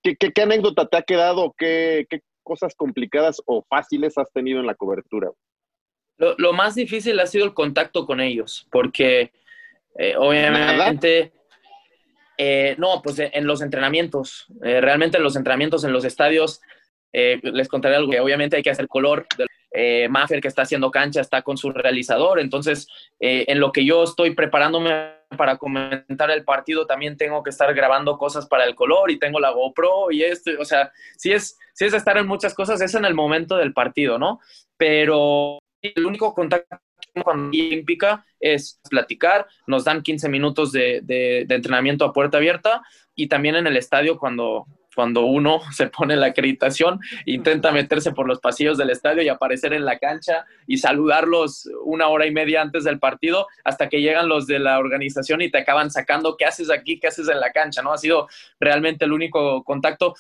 ¿Qué, 0.02 0.42
anécdota 0.42 0.88
te 0.88 0.98
ha 0.98 1.02
quedado? 1.02 1.54
¿Qué, 1.58 2.06
¿Qué 2.10 2.22
cosas 2.44 2.76
complicadas 2.76 3.42
o 3.46 3.64
fáciles 3.64 4.18
has 4.18 4.32
tenido 4.32 4.60
en 4.60 4.68
la 4.68 4.76
cobertura? 4.76 5.32
Lo, 6.18 6.54
más 6.54 6.76
difícil 6.76 7.20
ha 7.20 7.26
sido 7.26 7.46
el 7.46 7.54
contacto 7.54 8.06
con 8.06 8.22
ellos, 8.22 8.68
porque 8.72 9.32
eh, 9.98 10.16
obviamente, 10.16 11.34
eh, 12.38 12.76
no, 12.78 13.02
pues 13.02 13.20
eh, 13.20 13.32
en 13.34 13.48
los 13.48 13.62
entrenamientos, 13.62 14.46
realmente 14.62 15.18
en 15.18 15.24
los 15.24 15.36
entrenamientos, 15.36 15.84
en 15.84 15.92
los 15.92 16.06
estadios, 16.06 16.62
les 17.12 17.68
contaré 17.68 17.96
algo 17.96 18.12
obviamente 18.24 18.58
hay 18.58 18.64
que 18.64 18.72
hacer 18.72 18.88
color. 18.88 19.28
Eh, 19.76 20.08
que 20.42 20.48
está 20.48 20.62
haciendo 20.62 20.92
cancha 20.92 21.20
está 21.20 21.42
con 21.42 21.58
su 21.58 21.72
realizador, 21.72 22.40
entonces 22.40 22.88
eh, 23.20 23.46
en 23.48 23.60
lo 23.60 23.72
que 23.72 23.84
yo 23.86 24.04
estoy 24.04 24.36
preparándome 24.36 25.14
para 25.36 25.58
comentar 25.58 26.30
el 26.30 26.44
partido 26.44 26.86
también 26.86 27.18
tengo 27.18 27.42
que 27.42 27.50
estar 27.50 27.74
grabando 27.74 28.18
cosas 28.20 28.46
para 28.48 28.66
el 28.66 28.76
color 28.76 29.10
y 29.10 29.18
tengo 29.18 29.40
la 29.40 29.50
GoPro 29.50 30.12
y 30.12 30.24
esto, 30.24 30.52
o 30.60 30.66
sea, 30.66 30.92
sí 31.18 31.32
es, 31.32 31.58
sí 31.74 31.86
es 31.86 31.94
estar 31.94 32.18
en 32.18 32.28
muchas 32.28 32.54
cosas, 32.54 32.82
es 32.82 32.94
en 32.94 33.06
el 33.06 33.16
momento 33.16 33.58
del 33.58 33.74
partido, 33.74 34.20
¿no? 34.20 34.40
Pero 34.78 35.58
el 35.82 36.06
único 36.06 36.34
contacto 36.34 36.78
con 37.24 37.48
Olímpica 37.48 38.26
es 38.40 38.80
platicar, 38.90 39.48
nos 39.68 39.84
dan 39.84 40.02
15 40.02 40.30
minutos 40.30 40.72
de, 40.72 41.02
de, 41.04 41.46
entrenamiento 41.50 42.06
a 42.06 42.14
puerta 42.14 42.38
abierta 42.38 42.82
y 43.16 43.28
también 43.28 43.56
en 43.56 43.68
el 43.68 43.78
estadio 43.78 44.18
cuando, 44.18 44.66
cuando 44.96 45.22
uno 45.22 45.62
se 45.72 45.88
pone 45.88 46.16
la 46.16 46.28
acreditación, 46.28 47.00
intenta 47.26 47.72
meterse 47.72 48.12
por 48.12 48.28
los 48.28 48.40
pasillos 48.40 48.78
del 48.78 48.90
estadio 48.90 49.24
y 49.24 49.30
aparecer 49.30 49.74
en 49.74 49.86
la 49.86 50.00
cancha 50.00 50.46
y 50.68 50.78
saludarlos 50.78 51.70
una 51.84 52.08
hora 52.08 52.26
y 52.26 52.32
media 52.32 52.62
antes 52.62 52.84
del 52.84 53.00
partido 53.00 53.48
hasta 53.64 53.90
que 53.90 54.02
llegan 54.02 54.30
los 54.30 54.48
de 54.48 54.60
la 54.60 54.80
organización 54.80 55.42
y 55.42 55.50
te 55.50 55.60
acaban 55.60 55.92
sacando 55.92 56.36
qué 56.38 56.46
haces 56.46 56.70
aquí, 56.70 57.00
qué 57.00 57.08
haces 57.08 57.28
en 57.30 57.40
la 57.40 57.52
cancha, 57.52 57.82
¿no? 57.82 57.94
Ha 57.94 57.98
sido 57.98 58.28
realmente 58.60 59.06
el 59.06 59.14
único 59.14 59.64
contacto. 59.64 60.16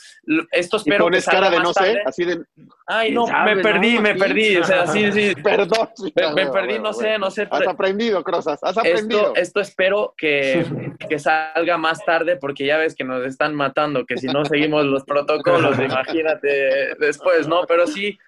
Esto 0.52 0.78
Y 0.78 0.80
espero 0.80 0.98
que 0.98 1.04
pones 1.04 1.24
salga 1.24 1.42
cara 1.42 1.50
de 1.52 1.60
no 1.60 1.74
sé, 1.74 2.02
así 2.06 2.26
de. 2.26 2.44
Ay, 2.86 3.12
no, 3.12 3.24
¿Quién 3.24 3.36
sabe, 3.36 3.56
me 3.56 3.64
perdí, 3.64 3.96
no? 3.96 4.02
me 4.02 4.14
Sí. 4.14 4.20
perdí, 4.20 4.58
o 4.58 4.64
sea, 4.64 4.88
sí, 4.88 5.12
sí. 5.12 5.34
Perdón. 5.44 5.90
Me, 6.16 6.24
me 6.28 6.32
Bueno, 6.34 6.52
perdí, 6.52 6.68
bueno, 6.74 6.84
no 6.84 6.94
sé, 6.94 7.18
no 7.18 7.32
sé. 7.32 7.48
Has 7.50 7.68
aprendido, 7.68 8.24
Crozas, 8.24 8.64
has 8.64 8.78
aprendido. 8.78 9.28
Esto, 9.28 9.36
esto 9.36 9.60
espero 9.62 10.14
que, 10.18 10.66
que 11.10 11.20
salga 11.20 11.78
más 11.78 12.04
tarde 12.04 12.36
porque 12.36 12.66
ya 12.66 12.78
ves 12.78 12.96
que 12.96 13.04
nos 13.04 13.26
están 13.26 13.56
matando, 13.56 14.06
que 14.06 14.18
si 14.18 14.28
no 14.28 14.44
seguimos 14.46 14.86
los 14.86 15.04
protocolos, 15.06 15.78
imagínate 15.80 16.96
después, 17.00 17.48
¿no? 17.48 17.66
Pero 17.68 17.88
sí, 17.88 18.20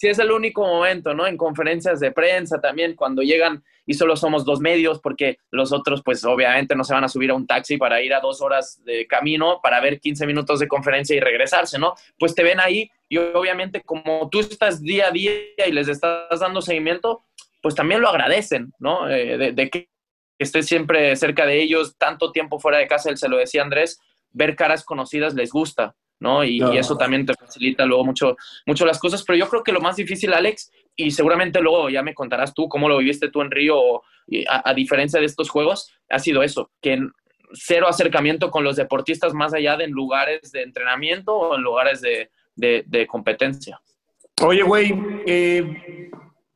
sí 0.00 0.08
es 0.08 0.18
el 0.18 0.32
único 0.32 0.66
momento, 0.66 1.12
¿no? 1.12 1.26
En 1.26 1.36
conferencias 1.36 2.00
de 2.00 2.10
prensa 2.10 2.58
también, 2.58 2.94
cuando 2.94 3.20
llegan 3.20 3.62
y 3.84 3.92
solo 3.92 4.16
somos 4.16 4.46
dos 4.46 4.58
medios, 4.58 4.98
porque 4.98 5.36
los 5.50 5.72
otros, 5.72 6.00
pues 6.02 6.24
obviamente 6.24 6.74
no 6.74 6.84
se 6.84 6.94
van 6.94 7.04
a 7.04 7.08
subir 7.08 7.30
a 7.30 7.34
un 7.34 7.46
taxi 7.46 7.76
para 7.76 8.00
ir 8.00 8.14
a 8.14 8.20
dos 8.20 8.40
horas 8.40 8.82
de 8.82 9.06
camino 9.06 9.60
para 9.62 9.78
ver 9.78 10.00
15 10.00 10.26
minutos 10.26 10.58
de 10.58 10.68
conferencia 10.68 11.14
y 11.14 11.20
regresarse, 11.20 11.78
¿no? 11.78 11.92
Pues 12.18 12.34
te 12.34 12.42
ven 12.42 12.60
ahí 12.60 12.90
y 13.10 13.18
obviamente 13.18 13.82
como 13.82 14.30
tú 14.30 14.40
estás 14.40 14.80
día 14.80 15.08
a 15.08 15.10
día 15.10 15.32
y 15.66 15.72
les 15.72 15.86
estás 15.86 16.40
dando 16.40 16.62
seguimiento, 16.62 17.26
pues 17.60 17.74
también 17.74 18.00
lo 18.00 18.08
agradecen, 18.08 18.72
¿no? 18.78 19.06
Eh, 19.06 19.36
de, 19.36 19.52
de 19.52 19.68
que 19.68 19.90
estés 20.38 20.66
siempre 20.66 21.14
cerca 21.14 21.44
de 21.44 21.60
ellos, 21.60 21.98
tanto 21.98 22.32
tiempo 22.32 22.58
fuera 22.58 22.78
de 22.78 22.88
casa, 22.88 23.10
él 23.10 23.18
se 23.18 23.28
lo 23.28 23.36
decía 23.36 23.60
Andrés, 23.60 24.00
ver 24.30 24.56
caras 24.56 24.82
conocidas 24.82 25.34
les 25.34 25.50
gusta, 25.50 25.94
¿no? 26.20 26.44
Y, 26.44 26.60
eso 26.78 26.96
también 26.96 27.26
te 27.26 27.34
facilita 27.34 27.84
luego 27.86 28.04
mucho, 28.04 28.36
mucho 28.66 28.86
las 28.86 28.98
cosas, 28.98 29.24
pero 29.24 29.38
yo 29.38 29.48
creo 29.48 29.62
que 29.64 29.72
lo 29.72 29.80
más 29.80 29.96
difícil, 29.96 30.32
Alex, 30.32 30.70
y 30.94 31.10
seguramente 31.10 31.60
luego 31.60 31.88
ya 31.90 32.02
me 32.02 32.14
contarás 32.14 32.54
tú 32.54 32.68
cómo 32.68 32.88
lo 32.88 32.98
viviste 32.98 33.30
tú 33.30 33.40
en 33.40 33.50
Río, 33.50 34.02
a, 34.48 34.70
a 34.70 34.74
diferencia 34.74 35.18
de 35.18 35.26
estos 35.26 35.48
juegos, 35.50 35.90
ha 36.08 36.18
sido 36.18 36.42
eso, 36.42 36.70
que 36.80 36.92
en- 36.92 37.12
cero 37.52 37.88
acercamiento 37.88 38.50
con 38.50 38.62
los 38.62 38.76
deportistas 38.76 39.34
más 39.34 39.52
allá 39.54 39.76
de 39.76 39.84
en 39.84 39.90
lugares 39.90 40.52
de 40.52 40.62
entrenamiento 40.62 41.34
o 41.34 41.56
en 41.56 41.62
lugares 41.62 42.00
de, 42.00 42.30
de- 42.54 42.84
de 42.86 43.06
competencia. 43.08 43.80
Oye, 44.42 44.62
güey, 44.62 44.94
eh, 45.26 46.10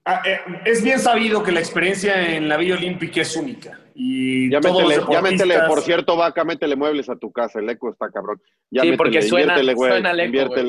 ah, 0.05 0.23
eh, 0.25 0.39
es 0.65 0.85
bien 0.85 0.99
sabido 1.01 1.43
que 1.43 1.51
la 1.53 1.61
experiencia 1.61 2.37
en 2.37 2.49
la 2.49 2.57
Villa 2.57 2.77
Olímpica 2.77 3.23
es 3.23 3.35
única. 3.37 3.81
Y 3.95 4.51
Ya 4.51 4.61
todos 4.61 4.83
los 4.83 4.89
métele, 4.91 5.13
ya 5.13 5.23
métele, 5.23 5.55
deportistas- 5.55 5.69
por 5.69 5.81
cierto, 5.83 6.17
vaca, 6.17 6.45
métele 6.45 6.75
muebles 6.77 7.09
a 7.09 7.17
tu 7.17 7.31
casa. 7.33 7.61
El 7.61 7.71
eco 7.71 7.91
está 7.91 8.11
cabrón. 8.11 8.41
Ya 8.71 8.83
Sí, 8.83 8.89
métele, 8.91 8.97
porque 8.97 9.23
suena- 9.23 9.43
inviértele, 9.53 9.75
güey. 9.75 9.91
suena 9.93 10.13
eco, 10.13 10.25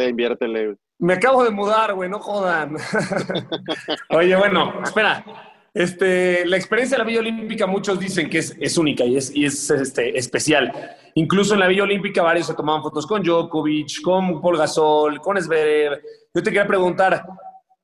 Inviértele. 0.09 0.75
Me 0.99 1.13
acabo 1.13 1.43
de 1.43 1.49
mudar, 1.51 1.93
güey, 1.95 2.09
no 2.09 2.19
jodan. 2.19 2.75
Oye, 4.09 4.35
bueno, 4.35 4.73
espera. 4.83 5.25
Este, 5.73 6.45
la 6.45 6.55
experiencia 6.55 6.95
de 6.97 7.03
la 7.03 7.07
Villa 7.07 7.19
Olímpica, 7.19 7.67
muchos 7.67 7.99
dicen 7.99 8.29
que 8.29 8.37
es, 8.37 8.55
es 8.61 8.77
única 8.77 9.03
y 9.03 9.17
es, 9.17 9.35
y 9.35 9.43
es 9.43 9.69
este, 9.69 10.17
especial. 10.17 10.71
Incluso 11.15 11.53
en 11.53 11.59
la 11.59 11.67
Villa 11.67 11.83
Olímpica 11.83 12.21
varios 12.21 12.47
se 12.47 12.53
tomaban 12.53 12.81
fotos 12.81 13.05
con 13.05 13.21
Djokovic, 13.23 14.01
con 14.01 14.41
Paul 14.41 14.57
Gasol, 14.57 15.19
con 15.19 15.41
Zverev. 15.41 16.01
Yo 16.33 16.41
te 16.43 16.49
quería 16.49 16.65
preguntar, 16.65 17.25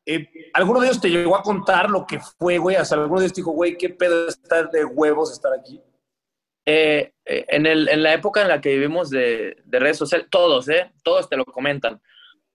eh, 0.05 0.27
¿alguno 0.53 0.79
de 0.79 0.87
ellos 0.87 1.01
te 1.01 1.09
llegó 1.09 1.35
a 1.35 1.43
contar 1.43 1.89
lo 1.89 2.05
que 2.05 2.19
fue, 2.19 2.57
güey? 2.57 2.75
O 2.75 2.85
sea, 2.85 2.97
¿alguno 2.97 3.19
de 3.19 3.25
ellos 3.25 3.33
te 3.33 3.41
dijo, 3.41 3.51
güey, 3.51 3.77
qué 3.77 3.89
pedo 3.89 4.27
estar 4.27 4.69
de 4.71 4.85
huevos 4.85 5.31
estar 5.31 5.51
aquí? 5.53 5.81
Eh, 6.65 7.13
eh, 7.25 7.45
en, 7.49 7.65
el, 7.65 7.89
en 7.89 8.03
la 8.03 8.13
época 8.13 8.41
en 8.41 8.47
la 8.47 8.61
que 8.61 8.69
vivimos 8.69 9.09
de, 9.09 9.57
de 9.63 9.79
redes 9.79 9.97
sociales, 9.97 10.27
todos, 10.29 10.69
¿eh? 10.69 10.91
Todos 11.03 11.29
te 11.29 11.37
lo 11.37 11.45
comentan. 11.45 12.01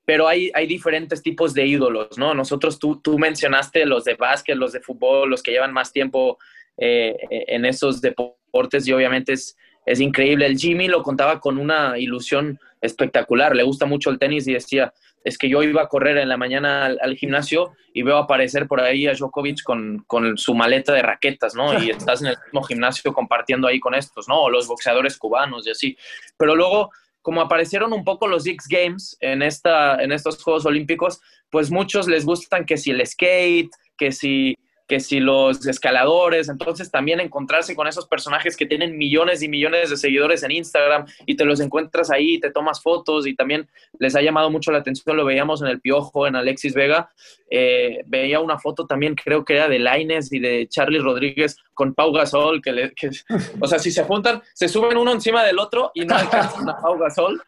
Pero 0.04 0.28
hay, 0.28 0.52
hay 0.54 0.66
diferentes 0.66 1.22
tipos 1.22 1.52
de 1.54 1.66
ídolos, 1.66 2.16
¿no? 2.16 2.32
Nosotros, 2.32 2.78
tú, 2.78 3.00
tú 3.00 3.18
mencionaste 3.18 3.84
los 3.86 4.04
de 4.04 4.14
básquet, 4.14 4.56
los 4.56 4.72
de 4.72 4.80
fútbol, 4.80 5.28
los 5.28 5.42
que 5.42 5.50
llevan 5.50 5.72
más 5.72 5.92
tiempo 5.92 6.38
eh, 6.76 7.16
en 7.30 7.64
esos 7.64 8.00
deportes 8.00 8.86
y 8.86 8.92
obviamente 8.92 9.32
es, 9.32 9.56
es 9.86 10.00
increíble. 10.00 10.46
El 10.46 10.58
Jimmy 10.58 10.88
lo 10.88 11.02
contaba 11.02 11.40
con 11.40 11.56
una 11.56 11.96
ilusión 11.98 12.58
espectacular. 12.80 13.54
Le 13.54 13.62
gusta 13.62 13.86
mucho 13.86 14.10
el 14.10 14.18
tenis 14.18 14.46
y 14.48 14.52
decía, 14.52 14.92
es 15.24 15.38
que 15.38 15.48
yo 15.48 15.62
iba 15.62 15.82
a 15.82 15.88
correr 15.88 16.18
en 16.18 16.28
la 16.28 16.36
mañana 16.36 16.86
al, 16.86 16.98
al 17.00 17.16
gimnasio 17.16 17.72
y 17.92 18.02
veo 18.02 18.16
aparecer 18.16 18.66
por 18.66 18.80
ahí 18.80 19.06
a 19.06 19.14
Djokovic 19.14 19.62
con, 19.62 20.04
con, 20.06 20.36
su 20.36 20.54
maleta 20.54 20.92
de 20.92 21.02
raquetas, 21.02 21.54
¿no? 21.54 21.82
Y 21.82 21.90
estás 21.90 22.20
en 22.20 22.28
el 22.28 22.36
mismo 22.44 22.62
gimnasio 22.62 23.12
compartiendo 23.12 23.68
ahí 23.68 23.80
con 23.80 23.94
estos, 23.94 24.28
¿no? 24.28 24.42
O 24.42 24.50
los 24.50 24.66
boxeadores 24.66 25.16
cubanos 25.16 25.66
y 25.66 25.70
así. 25.70 25.96
Pero 26.36 26.54
luego, 26.54 26.90
como 27.22 27.40
aparecieron 27.40 27.92
un 27.92 28.04
poco 28.04 28.26
los 28.26 28.46
X 28.46 28.66
Games 28.68 29.16
en, 29.20 29.42
esta, 29.42 30.02
en 30.02 30.12
estos 30.12 30.42
Juegos 30.42 30.66
Olímpicos, 30.66 31.20
pues 31.50 31.70
muchos 31.70 32.06
les 32.06 32.24
gustan 32.24 32.64
que 32.64 32.76
si 32.76 32.90
el 32.90 33.04
skate, 33.06 33.70
que 33.96 34.12
si 34.12 34.56
que 34.86 35.00
si 35.00 35.18
los 35.18 35.66
escaladores, 35.66 36.48
entonces 36.48 36.90
también 36.90 37.20
encontrarse 37.20 37.74
con 37.74 37.88
esos 37.88 38.06
personajes 38.06 38.56
que 38.56 38.66
tienen 38.66 38.96
millones 38.96 39.42
y 39.42 39.48
millones 39.48 39.90
de 39.90 39.96
seguidores 39.96 40.42
en 40.42 40.52
Instagram 40.52 41.06
y 41.26 41.36
te 41.36 41.44
los 41.44 41.60
encuentras 41.60 42.10
ahí, 42.10 42.38
te 42.38 42.50
tomas 42.50 42.80
fotos 42.80 43.26
y 43.26 43.34
también 43.34 43.68
les 43.98 44.14
ha 44.14 44.22
llamado 44.22 44.50
mucho 44.50 44.70
la 44.70 44.78
atención, 44.78 45.16
lo 45.16 45.24
veíamos 45.24 45.60
en 45.62 45.68
el 45.68 45.80
Piojo, 45.80 46.26
en 46.26 46.36
Alexis 46.36 46.74
Vega, 46.74 47.10
eh, 47.50 48.02
veía 48.06 48.40
una 48.40 48.58
foto 48.58 48.86
también 48.86 49.14
creo 49.14 49.44
que 49.44 49.54
era 49.54 49.68
de 49.68 49.78
Laines 49.78 50.32
y 50.32 50.38
de 50.38 50.66
Charlie 50.68 50.98
Rodríguez 50.98 51.56
con 51.74 51.94
Pau 51.94 52.12
Gasol, 52.12 52.62
que, 52.62 52.72
le, 52.72 52.94
que 52.94 53.10
o 53.60 53.66
sea, 53.66 53.78
si 53.78 53.90
se 53.90 54.04
juntan, 54.04 54.42
se 54.54 54.68
suben 54.68 54.96
uno 54.96 55.12
encima 55.12 55.44
del 55.44 55.58
otro 55.58 55.90
y 55.94 56.04
no 56.04 56.14
alcanzan 56.14 56.68
a 56.68 56.78
Pau 56.80 56.96
Gasol, 56.96 57.42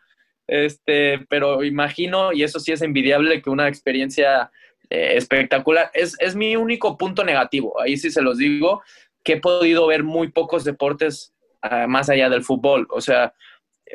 este, 0.48 1.27
pero 1.29 1.62
imagino, 1.62 2.33
y 2.33 2.42
eso 2.42 2.59
sí 2.59 2.72
es 2.72 2.83
envidiable, 2.83 3.42
que 3.42 3.51
una 3.51 3.68
experiencia 3.68 4.51
eh, 4.90 5.16
espectacular. 5.16 5.90
Es, 5.94 6.16
es, 6.20 6.35
mi 6.35 6.57
único 6.57 6.96
punto 6.96 7.24
negativo, 7.24 7.81
ahí 7.81 7.96
sí 7.96 8.11
se 8.11 8.22
los 8.22 8.38
digo, 8.38 8.83
que 9.22 9.35
he 9.35 9.40
podido 9.40 9.87
ver 9.87 10.05
muy 10.05 10.31
pocos 10.31 10.64
deportes 10.64 11.35
uh, 11.62 11.87
más 11.88 12.09
allá 12.09 12.31
del 12.31 12.44
fútbol. 12.44 12.87
O 12.90 13.01
sea, 13.01 13.35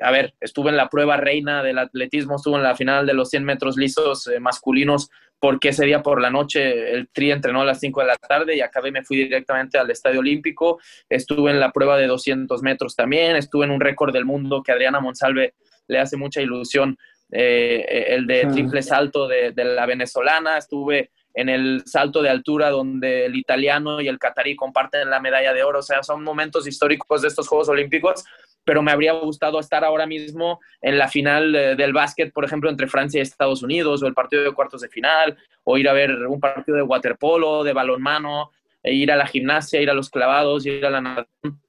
a 0.01 0.11
ver, 0.11 0.33
estuve 0.39 0.69
en 0.69 0.77
la 0.77 0.89
prueba 0.89 1.17
reina 1.17 1.63
del 1.63 1.77
atletismo, 1.77 2.35
estuve 2.35 2.57
en 2.57 2.63
la 2.63 2.75
final 2.75 3.05
de 3.05 3.13
los 3.13 3.29
100 3.29 3.43
metros 3.43 3.77
lisos 3.77 4.27
eh, 4.27 4.39
masculinos, 4.39 5.09
porque 5.39 5.69
ese 5.69 5.85
día 5.85 6.01
por 6.01 6.21
la 6.21 6.29
noche 6.29 6.93
el 6.93 7.09
tri 7.09 7.31
entrenó 7.31 7.61
a 7.61 7.65
las 7.65 7.79
5 7.79 8.01
de 8.01 8.07
la 8.07 8.15
tarde 8.15 8.55
y 8.55 8.61
acabé 8.61 8.91
me 8.91 9.03
fui 9.03 9.17
directamente 9.17 9.77
al 9.77 9.91
Estadio 9.91 10.21
Olímpico. 10.21 10.79
Estuve 11.09 11.51
en 11.51 11.59
la 11.59 11.71
prueba 11.71 11.97
de 11.97 12.07
200 12.07 12.61
metros 12.61 12.95
también, 12.95 13.35
estuve 13.35 13.65
en 13.65 13.71
un 13.71 13.81
récord 13.81 14.13
del 14.13 14.25
mundo 14.25 14.63
que 14.63 14.71
Adriana 14.71 14.99
Monsalve 14.99 15.53
le 15.87 15.99
hace 15.99 16.15
mucha 16.15 16.41
ilusión 16.41 16.97
eh, 17.35 18.05
el 18.09 18.27
de 18.27 18.45
triple 18.45 18.83
salto 18.83 19.27
de, 19.27 19.51
de, 19.53 19.65
la 19.65 19.87
venezolana, 19.87 20.59
estuve 20.59 21.09
en 21.33 21.49
el 21.49 21.81
salto 21.85 22.21
de 22.21 22.29
altura 22.29 22.69
donde 22.69 23.25
el 23.25 23.35
italiano 23.35 23.99
y 24.01 24.07
el 24.07 24.19
catarí 24.19 24.55
comparten 24.55 25.09
la 25.09 25.19
medalla 25.19 25.51
de 25.51 25.63
oro, 25.63 25.79
o 25.79 25.83
sea, 25.83 26.03
son 26.03 26.23
momentos 26.23 26.67
históricos 26.67 27.23
de 27.23 27.29
estos 27.29 27.47
Juegos 27.47 27.69
Olímpicos, 27.69 28.23
pero 28.63 28.83
me 28.83 28.91
habría 28.91 29.13
gustado 29.13 29.59
estar 29.59 29.83
ahora 29.83 30.05
mismo 30.05 30.59
en 30.79 30.99
la 30.99 31.07
final 31.07 31.55
eh, 31.55 31.75
del 31.75 31.91
básquet, 31.91 32.31
por 32.31 32.45
ejemplo, 32.45 32.69
entre 32.69 32.87
Francia 32.87 33.17
y 33.17 33.23
Estados 33.23 33.63
Unidos, 33.63 34.03
o 34.03 34.07
el 34.07 34.13
partido 34.13 34.43
de 34.43 34.51
cuartos 34.51 34.81
de 34.81 34.89
final, 34.89 35.35
o 35.63 35.77
ir 35.79 35.89
a 35.89 35.93
ver 35.93 36.11
un 36.27 36.39
partido 36.39 36.77
de 36.77 36.83
waterpolo, 36.83 37.63
de 37.63 37.73
balonmano, 37.73 38.51
e 38.83 38.93
ir 38.93 39.11
a 39.11 39.15
la 39.15 39.25
gimnasia, 39.25 39.81
ir 39.81 39.89
a 39.89 39.95
los 39.95 40.11
clavados, 40.11 40.67
ir 40.67 40.85
a 40.85 40.91
la 40.91 41.01
natación. 41.01 41.59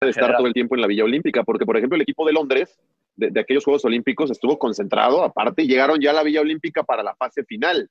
De 0.00 0.10
estar 0.10 0.36
todo 0.36 0.46
el 0.46 0.52
tiempo 0.52 0.74
en 0.74 0.80
la 0.80 0.88
Villa 0.88 1.04
Olímpica, 1.04 1.44
porque, 1.44 1.64
por 1.64 1.76
ejemplo, 1.76 1.94
el 1.94 2.02
equipo 2.02 2.26
de 2.26 2.32
Londres 2.32 2.78
de, 3.16 3.30
de, 3.30 3.40
aquellos 3.40 3.64
Juegos 3.64 3.84
Olímpicos 3.84 4.30
estuvo 4.30 4.58
concentrado, 4.58 5.22
aparte 5.24 5.66
llegaron 5.66 6.00
ya 6.00 6.10
a 6.10 6.14
la 6.14 6.22
Villa 6.22 6.40
Olímpica 6.40 6.84
para 6.84 7.02
la 7.02 7.14
fase 7.16 7.44
final, 7.44 7.90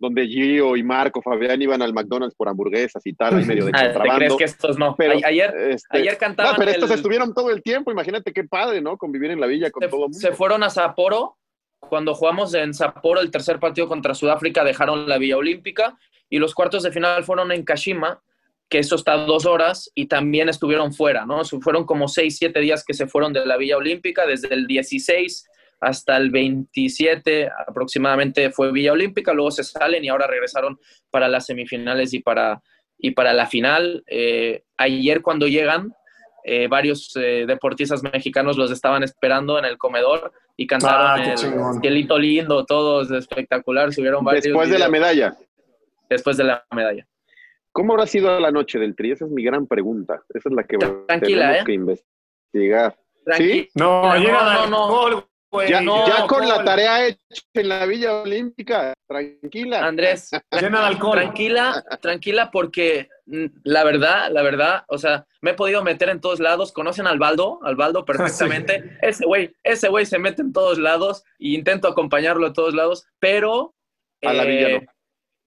donde 0.00 0.26
Gio 0.26 0.76
y 0.76 0.82
Marco 0.82 1.20
Fabián 1.20 1.60
iban 1.60 1.82
al 1.82 1.92
McDonald's 1.92 2.34
por 2.34 2.48
hamburguesas 2.48 3.06
y 3.06 3.12
tal, 3.12 3.36
ahí 3.36 3.44
medio 3.44 3.66
de 3.66 3.72
ah, 3.74 3.84
contrabando. 3.84 4.12
¿Te 4.12 4.18
crees 4.18 4.36
que 4.36 4.44
estos 4.44 4.78
no? 4.78 4.96
Pero, 4.96 5.20
ayer, 5.24 5.54
este, 5.70 5.98
ayer 5.98 6.16
cantaban... 6.16 6.52
No, 6.52 6.58
pero 6.58 6.70
estos 6.70 6.90
el... 6.90 6.96
estuvieron 6.96 7.34
todo 7.34 7.50
el 7.50 7.62
tiempo, 7.62 7.92
imagínate 7.92 8.32
qué 8.32 8.44
padre, 8.44 8.80
¿no? 8.80 8.96
Convivir 8.96 9.30
en 9.30 9.40
la 9.40 9.46
villa 9.46 9.70
con 9.70 9.82
se, 9.82 9.88
todo 9.88 10.06
el 10.06 10.10
mundo. 10.10 10.18
Se 10.18 10.32
fueron 10.32 10.62
a 10.62 10.70
Sapporo, 10.70 11.36
cuando 11.80 12.14
jugamos 12.14 12.54
en 12.54 12.72
Sapporo 12.72 13.20
el 13.20 13.30
tercer 13.30 13.60
partido 13.60 13.88
contra 13.88 14.14
Sudáfrica, 14.14 14.64
dejaron 14.64 15.06
la 15.06 15.18
Villa 15.18 15.36
Olímpica, 15.36 15.98
y 16.30 16.38
los 16.38 16.54
cuartos 16.54 16.82
de 16.82 16.92
final 16.92 17.22
fueron 17.24 17.52
en 17.52 17.62
Kashima, 17.62 18.22
que 18.70 18.78
eso 18.78 18.94
está 18.94 19.16
dos 19.16 19.44
horas, 19.44 19.90
y 19.94 20.06
también 20.06 20.48
estuvieron 20.48 20.94
fuera, 20.94 21.26
¿no? 21.26 21.44
Fueron 21.44 21.84
como 21.84 22.08
seis, 22.08 22.38
siete 22.38 22.60
días 22.60 22.84
que 22.84 22.94
se 22.94 23.08
fueron 23.08 23.32
de 23.32 23.44
la 23.44 23.56
Villa 23.56 23.76
Olímpica, 23.76 24.26
desde 24.26 24.54
el 24.54 24.66
16 24.66 25.44
hasta 25.80 26.16
el 26.18 26.30
27 26.30 27.50
aproximadamente 27.66 28.50
fue 28.50 28.70
Villa 28.70 28.92
Olímpica, 28.92 29.32
luego 29.32 29.50
se 29.50 29.64
salen 29.64 30.04
y 30.04 30.08
ahora 30.08 30.26
regresaron 30.26 30.78
para 31.10 31.26
las 31.26 31.46
semifinales 31.46 32.12
y 32.12 32.20
para, 32.20 32.62
y 32.98 33.12
para 33.12 33.32
la 33.32 33.46
final. 33.46 34.04
Eh, 34.06 34.62
ayer 34.76 35.22
cuando 35.22 35.48
llegan, 35.48 35.94
eh, 36.44 36.68
varios 36.68 37.16
eh, 37.16 37.44
deportistas 37.46 38.02
mexicanos 38.02 38.56
los 38.56 38.70
estaban 38.70 39.02
esperando 39.02 39.58
en 39.58 39.64
el 39.64 39.78
comedor 39.78 40.32
y 40.56 40.66
cantaron 40.66 41.20
ah, 41.20 41.32
el 41.32 41.80
Cielito 41.80 42.18
Lindo, 42.18 42.66
todos 42.66 43.10
espectacular, 43.10 43.92
subieron 43.92 44.22
varios 44.22 44.44
Después 44.44 44.68
videos. 44.68 44.80
de 44.80 44.86
la 44.86 44.90
medalla. 44.90 45.36
Después 46.10 46.36
de 46.36 46.44
la 46.44 46.64
medalla. 46.74 47.06
¿Cómo 47.72 47.92
habrá 47.92 48.06
sido 48.06 48.38
la 48.40 48.50
noche 48.50 48.78
del 48.78 48.96
tri? 48.96 49.12
Esa 49.12 49.24
es 49.26 49.30
mi 49.30 49.42
gran 49.44 49.66
pregunta. 49.66 50.22
Esa 50.34 50.48
es 50.48 50.54
la 50.54 50.64
que 50.64 50.76
Tranquila, 50.78 51.18
tenemos 51.18 51.56
¿eh? 51.60 51.64
que 51.66 51.72
investigar. 51.72 52.98
Tranqui 53.24 53.52
¿Sí? 53.52 53.68
No, 53.74 54.02
no, 54.02 54.16
llega 54.16 54.42
no, 54.54 54.66
no. 54.66 54.88
gol, 54.88 55.24
güey. 55.52 55.68
Ya, 55.70 55.80
no, 55.80 56.06
ya 56.06 56.26
con 56.26 56.48
la 56.48 56.64
tarea 56.64 57.06
hecha 57.06 57.20
en 57.54 57.68
la 57.68 57.86
Villa 57.86 58.22
Olímpica, 58.22 58.92
tranquila. 59.06 59.86
Andrés, 59.86 60.30
Llena 60.50 60.80
de 60.80 60.86
alcohol. 60.86 61.18
tranquila, 61.18 61.84
tranquila, 62.00 62.50
porque 62.50 63.08
mm, 63.26 63.44
la 63.64 63.84
verdad, 63.84 64.30
la 64.32 64.42
verdad, 64.42 64.84
o 64.88 64.98
sea, 64.98 65.26
me 65.42 65.52
he 65.52 65.54
podido 65.54 65.84
meter 65.84 66.08
en 66.08 66.20
todos 66.20 66.40
lados. 66.40 66.72
¿Conocen 66.72 67.06
al 67.06 67.18
Baldo? 67.18 67.60
Al 67.62 67.76
Baldo 67.76 68.04
perfectamente. 68.04 68.98
Ese 69.02 69.24
güey, 69.26 69.54
ese 69.62 69.88
güey 69.88 70.06
se 70.06 70.18
mete 70.18 70.42
en 70.42 70.52
todos 70.52 70.78
lados 70.78 71.22
y 71.38 71.54
intento 71.54 71.86
acompañarlo 71.88 72.46
a 72.46 72.52
todos 72.52 72.74
lados, 72.74 73.06
pero 73.20 73.74
A 74.22 74.32
la 74.32 74.44
Villa 74.44 74.80
no. 74.80 74.86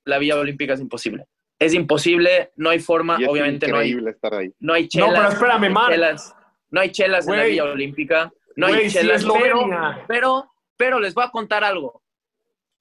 la 0.05 0.17
Villa 0.19 0.37
Olímpica 0.37 0.73
es 0.73 0.79
imposible. 0.79 1.25
Es 1.63 1.73
imposible, 1.73 2.51
no 2.57 2.69
hay 2.69 2.79
forma, 2.79 3.17
Y 3.19 3.23
es 3.23 3.29
obviamente 3.29 3.67
no 3.67 3.77
hay, 3.77 3.87
increíble 3.89 4.11
estar 4.11 4.33
ahí. 4.33 4.51
no 4.59 4.73
hay 4.73 4.83
No, 4.83 4.87
chelas. 4.89 5.13
pero 5.15 5.29
espérame, 5.29 5.59
no 5.61 5.65
hay 5.67 5.73
Mar. 5.73 5.91
chelas, 5.91 6.35
no 6.69 6.81
hay 6.81 6.89
chelas 6.91 7.27
en 7.27 7.37
la. 7.37 7.43
Villa 7.43 7.63
Olímpica, 7.65 8.31
no 8.55 8.67
hay 8.67 8.89
sí, 8.89 8.97
chelas, 8.99 9.23
pero, 9.23 9.35
Eslovenia. 9.45 10.05
pero, 10.07 10.51
pero 10.77 10.99
les 10.99 11.13
voy 11.13 11.23
a 11.23 11.29
contar 11.29 11.63
algo. 11.63 12.01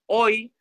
Hoy 0.06 0.52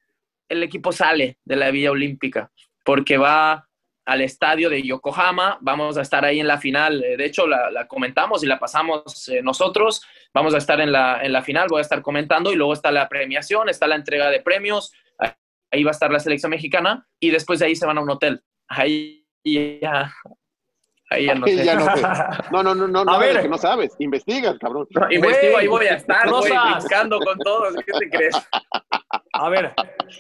el 0.50 0.64
equipo 0.64 0.92
sale 0.92 1.38
de 1.46 1.56
la 1.56 1.72
Villa 1.72 1.92
Olímpica 1.92 2.52
porque 2.84 3.18
va 3.18 3.68
al 4.06 4.22
estadio 4.22 4.70
de 4.70 4.82
Yokohama, 4.82 5.58
vamos 5.62 5.98
a 5.98 6.02
estar 6.02 6.26
ahí 6.26 6.40
en 6.40 6.48
la 6.48 6.58
final, 6.58 7.04
Eh, 7.04 7.18
de 7.18 7.26
hecho 7.26 7.46
la, 7.48 7.70
la 7.72 7.88
comentamos 7.88 8.44
y 8.44 8.48
la 8.48 8.60
pasamos 8.60 9.30
eh, 9.30 9.42
nosotros, 9.44 10.02
vamos 10.34 10.54
a 10.54 10.58
estar 10.58 10.82
en 10.82 10.92
la, 10.92 11.22
en 11.24 11.32
la 11.32 11.42
final, 11.44 11.68
voy 11.70 11.80
a 11.80 11.82
estar 11.84 12.02
comentando 12.02 12.52
y 12.52 12.56
luego 12.56 12.74
está 12.74 12.92
la 12.92 13.08
premiación, 13.08 13.70
está 13.70 13.86
la 13.88 13.96
entrega 13.96 14.30
de 14.30 14.42
premios, 14.42 14.92
ahí 15.72 15.84
va 15.84 15.92
a 15.92 15.94
estar 15.94 16.12
la 16.12 16.20
selección 16.20 16.50
mexicana 16.50 17.08
y 17.20 17.30
después 17.32 17.60
de 17.60 17.66
ahí 17.68 17.76
se 17.76 17.86
van 17.86 17.98
a 17.98 18.02
un 18.02 18.10
hotel. 18.10 18.44
Ahí 18.68 19.26
ya, 19.44 20.14
ahí 21.10 21.26
ya 21.26 21.36
no 21.36 21.48
sé. 21.48 21.64
ya 21.66 21.76
no 21.76 21.96
sé. 21.96 22.02
No, 22.52 22.64
no, 22.64 22.76
no, 22.76 22.88
no, 22.88 23.12
A 23.14 23.20
de 23.20 23.34
ver. 23.34 23.42
que 23.44 23.50
no 23.50 23.58
sabes. 23.58 23.94
Investigas, 24.00 24.58
cabrón. 24.60 24.88
Investigo, 25.10 25.54
Güey, 25.54 25.56
ahí 25.56 25.68
voy 25.68 25.86
a 25.88 25.96
estar, 25.96 26.30
güey, 26.30 26.52
Rosas. 26.52 26.80
brincando 26.86 27.20
con 27.20 27.38
todos. 27.40 27.74
¿Qué 27.86 27.92
te 28.00 28.10
crees? 28.10 28.36
A 29.34 29.50
ver, 29.50 29.74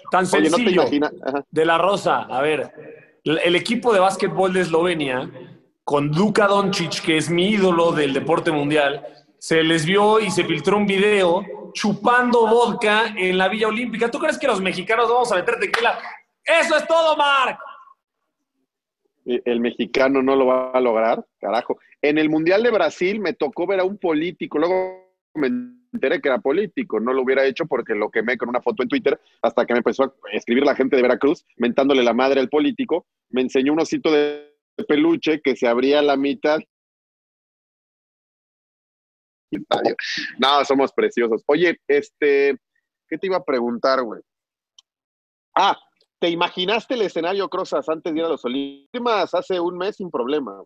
tan 0.10 0.26
Oye, 0.26 0.50
no 0.50 0.58
te 0.58 0.64
sencillo. 0.64 1.06
de 1.50 1.66
la 1.66 1.78
Rosa, 1.78 2.22
a 2.24 2.42
ver, 2.42 2.72
el 3.24 3.56
equipo 3.56 3.94
de 3.94 4.00
básquetbol 4.00 4.54
de 4.54 4.62
Eslovenia, 4.62 5.30
con 5.84 6.08
Luka 6.08 6.48
Doncic, 6.48 7.02
que 7.02 7.18
es 7.18 7.30
mi 7.30 7.50
ídolo 7.50 7.92
del 7.92 8.14
deporte 8.14 8.52
mundial, 8.52 9.06
se 9.38 9.64
les 9.64 9.86
vio 9.86 10.20
y 10.20 10.32
se 10.32 10.44
filtró 10.46 10.78
un 10.78 10.86
video 10.86 11.44
chupando 11.74 12.48
vodka 12.48 13.14
en 13.16 13.38
la 13.38 13.48
Villa 13.48 13.68
Olímpica. 13.68 14.10
¿Tú 14.10 14.20
crees 14.20 14.38
que 14.38 14.48
los 14.48 14.62
mexicanos 14.62 15.10
vamos 15.10 15.32
a 15.32 15.36
meter 15.36 15.60
tequila? 15.60 16.00
¡Eso 16.44 16.76
es 16.76 16.88
todo, 16.88 17.16
Marc! 17.16 17.60
El 19.26 19.60
mexicano 19.60 20.24
no 20.24 20.36
lo 20.36 20.48
va 20.48 20.72
a 20.72 20.82
lograr, 20.82 21.24
carajo. 21.40 21.80
En 22.02 22.18
el 22.18 22.30
Mundial 22.30 22.64
de 22.64 22.72
Brasil 22.72 23.20
me 23.20 23.34
tocó 23.34 23.68
ver 23.68 23.80
a 23.80 23.84
un 23.84 23.98
político, 23.98 24.58
luego 24.58 25.12
me 25.36 25.48
enteré 25.94 26.22
que 26.22 26.30
era 26.30 26.40
político, 26.40 27.00
no 27.00 27.14
lo 27.14 27.22
hubiera 27.22 27.46
hecho 27.46 27.66
porque 27.66 27.94
lo 27.94 28.10
quemé 28.10 28.38
con 28.38 28.50
una 28.50 28.62
foto 28.62 28.82
en 28.82 28.90
Twitter 28.90 29.20
hasta 29.42 29.66
que 29.66 29.74
me 29.74 29.80
empezó 29.80 30.04
a 30.04 30.14
escribir 30.34 30.64
la 30.64 30.76
gente 30.76 30.96
de 30.96 31.02
Veracruz 31.02 31.46
mentándole 31.58 32.04
la 32.04 32.14
madre 32.14 32.40
al 32.40 32.50
político, 32.50 33.06
me 33.30 33.42
enseñó 33.42 33.74
un 33.74 33.82
osito 33.82 34.12
de 34.12 34.52
peluche 34.88 35.42
que 35.42 35.56
se 35.56 35.68
abría 35.68 36.02
la 36.02 36.18
mitad. 36.18 36.60
No, 40.40 40.64
somos 40.66 40.92
preciosos. 40.94 41.44
Oye, 41.46 41.78
este, 41.88 42.58
¿qué 43.08 43.18
te 43.18 43.28
iba 43.28 43.38
a 43.38 43.44
preguntar, 43.44 44.02
güey? 44.04 44.22
Ah, 45.56 45.78
¿te 46.20 46.30
imaginaste 46.30 46.94
el 46.94 47.02
escenario, 47.04 47.50
Crozas, 47.50 47.88
antes 47.90 48.14
de 48.14 48.20
ir 48.20 48.26
a 48.26 48.30
los 48.30 48.46
Olímpicos? 48.46 49.34
Hace 49.34 49.60
un 49.60 49.78
mes 49.78 49.98
sin 49.98 50.10
problema. 50.10 50.62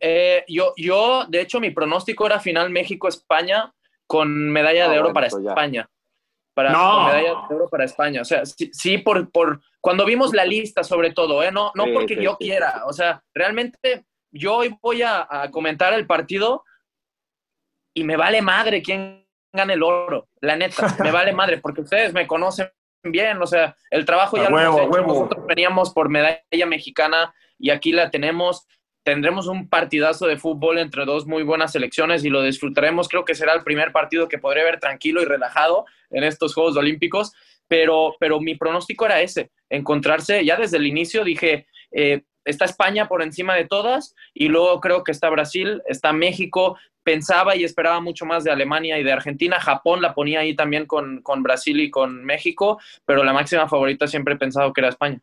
Eh, 0.00 0.44
yo, 0.48 0.72
yo, 0.76 1.24
de 1.28 1.40
hecho, 1.40 1.60
mi 1.60 1.70
pronóstico 1.70 2.26
era 2.26 2.40
final 2.40 2.70
México-España 2.70 3.72
con 4.06 4.50
medalla 4.50 4.86
Ah, 4.86 4.88
de 4.88 4.94
oro 4.98 5.02
bueno, 5.08 5.14
para 5.14 5.28
pues 5.28 5.42
ya. 5.44 5.50
España. 5.50 5.90
Para, 6.54 6.72
No. 6.72 6.78
con 6.94 7.06
medalla 7.06 7.46
de 7.48 7.54
oro 7.54 7.68
para 7.68 7.84
España. 7.84 8.22
O 8.22 8.24
sea, 8.24 8.46
sí, 8.46 8.70
sí, 8.72 8.98
por, 8.98 9.30
por 9.30 9.60
cuando 9.80 10.04
vimos 10.06 10.32
la 10.32 10.44
lista, 10.44 10.82
sobre 10.82 11.12
todo, 11.12 11.42
¿eh? 11.42 11.52
no, 11.52 11.72
no 11.74 11.84
Sí, 11.84 11.90
porque 11.92 12.14
sí, 12.16 12.22
yo 12.22 12.36
sí. 12.40 12.46
quiera. 12.46 12.84
O 12.86 12.92
sea, 12.92 13.22
realmente 13.34 14.06
yo 14.32 14.56
hoy 14.56 14.76
voy 14.80 15.02
a, 15.02 15.26
a 15.28 15.50
comentar 15.50 15.92
el 15.92 16.06
partido 16.06 16.64
y 17.94 18.04
me 18.04 18.16
vale 18.16 18.42
madre 18.42 18.82
quién 18.82 19.26
gane 19.52 19.74
el 19.74 19.82
oro. 19.82 20.28
La 20.40 20.56
neta, 20.56 20.96
me 21.02 21.10
vale 21.10 21.32
madre, 21.32 21.58
porque 21.58 21.80
ustedes 21.82 22.12
me 22.12 22.26
conocen 22.26 22.70
bien. 23.02 23.40
O 23.42 23.46
sea, 23.46 23.76
el 23.90 24.04
trabajo 24.04 24.36
ya 24.36 24.50
lo 24.50 24.58
hemos 24.58 24.80
hecho. 24.80 25.02
Nosotros 25.02 25.46
veníamos 25.46 25.92
por 25.92 26.08
medalla 26.08 26.66
mexicana 26.66 27.34
y 27.58 27.70
aquí 27.70 27.92
la 27.92 28.10
tenemos 28.10 28.66
tendremos 29.08 29.46
un 29.46 29.70
partidazo 29.70 30.26
de 30.26 30.36
fútbol 30.36 30.76
entre 30.76 31.06
dos 31.06 31.26
muy 31.26 31.42
buenas 31.42 31.72
selecciones 31.72 32.26
y 32.26 32.28
lo 32.28 32.42
disfrutaremos. 32.42 33.08
Creo 33.08 33.24
que 33.24 33.34
será 33.34 33.54
el 33.54 33.62
primer 33.64 33.90
partido 33.90 34.28
que 34.28 34.36
podré 34.36 34.62
ver 34.64 34.80
tranquilo 34.80 35.22
y 35.22 35.24
relajado 35.24 35.86
en 36.10 36.24
estos 36.24 36.52
Juegos 36.52 36.76
Olímpicos, 36.76 37.32
pero, 37.66 38.16
pero 38.20 38.38
mi 38.38 38.54
pronóstico 38.54 39.06
era 39.06 39.22
ese, 39.22 39.50
encontrarse, 39.70 40.44
ya 40.44 40.56
desde 40.56 40.76
el 40.76 40.86
inicio 40.86 41.24
dije, 41.24 41.66
eh, 41.90 42.24
está 42.44 42.66
España 42.66 43.08
por 43.08 43.22
encima 43.22 43.54
de 43.54 43.64
todas 43.64 44.14
y 44.34 44.48
luego 44.48 44.78
creo 44.80 45.04
que 45.04 45.12
está 45.12 45.30
Brasil, 45.30 45.80
está 45.86 46.12
México, 46.12 46.78
pensaba 47.08 47.56
y 47.56 47.64
esperaba 47.64 48.00
mucho 48.00 48.26
más 48.26 48.44
de 48.44 48.50
Alemania 48.50 48.98
y 48.98 49.02
de 49.02 49.12
Argentina, 49.12 49.58
Japón 49.58 50.02
la 50.02 50.12
ponía 50.14 50.40
ahí 50.40 50.54
también 50.54 50.84
con, 50.84 51.22
con 51.22 51.42
Brasil 51.42 51.80
y 51.80 51.90
con 51.90 52.22
México, 52.22 52.78
pero 53.06 53.24
la 53.24 53.32
máxima 53.32 53.66
favorita 53.66 54.06
siempre 54.06 54.34
he 54.34 54.36
pensado 54.36 54.72
que 54.74 54.82
era 54.82 54.90
España. 54.90 55.18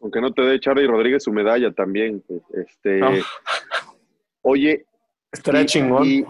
Aunque 0.00 0.20
no 0.20 0.32
te 0.32 0.42
dé 0.42 0.58
Charlie 0.58 0.88
Rodríguez 0.88 1.22
su 1.22 1.32
medalla 1.32 1.70
también. 1.70 2.24
Este, 2.54 2.98
No. 2.98 3.10
Oye, 4.42 4.84
Estaría 5.30 5.62
y, 5.62 5.66
chingón. 5.66 6.04
Y, 6.04 6.24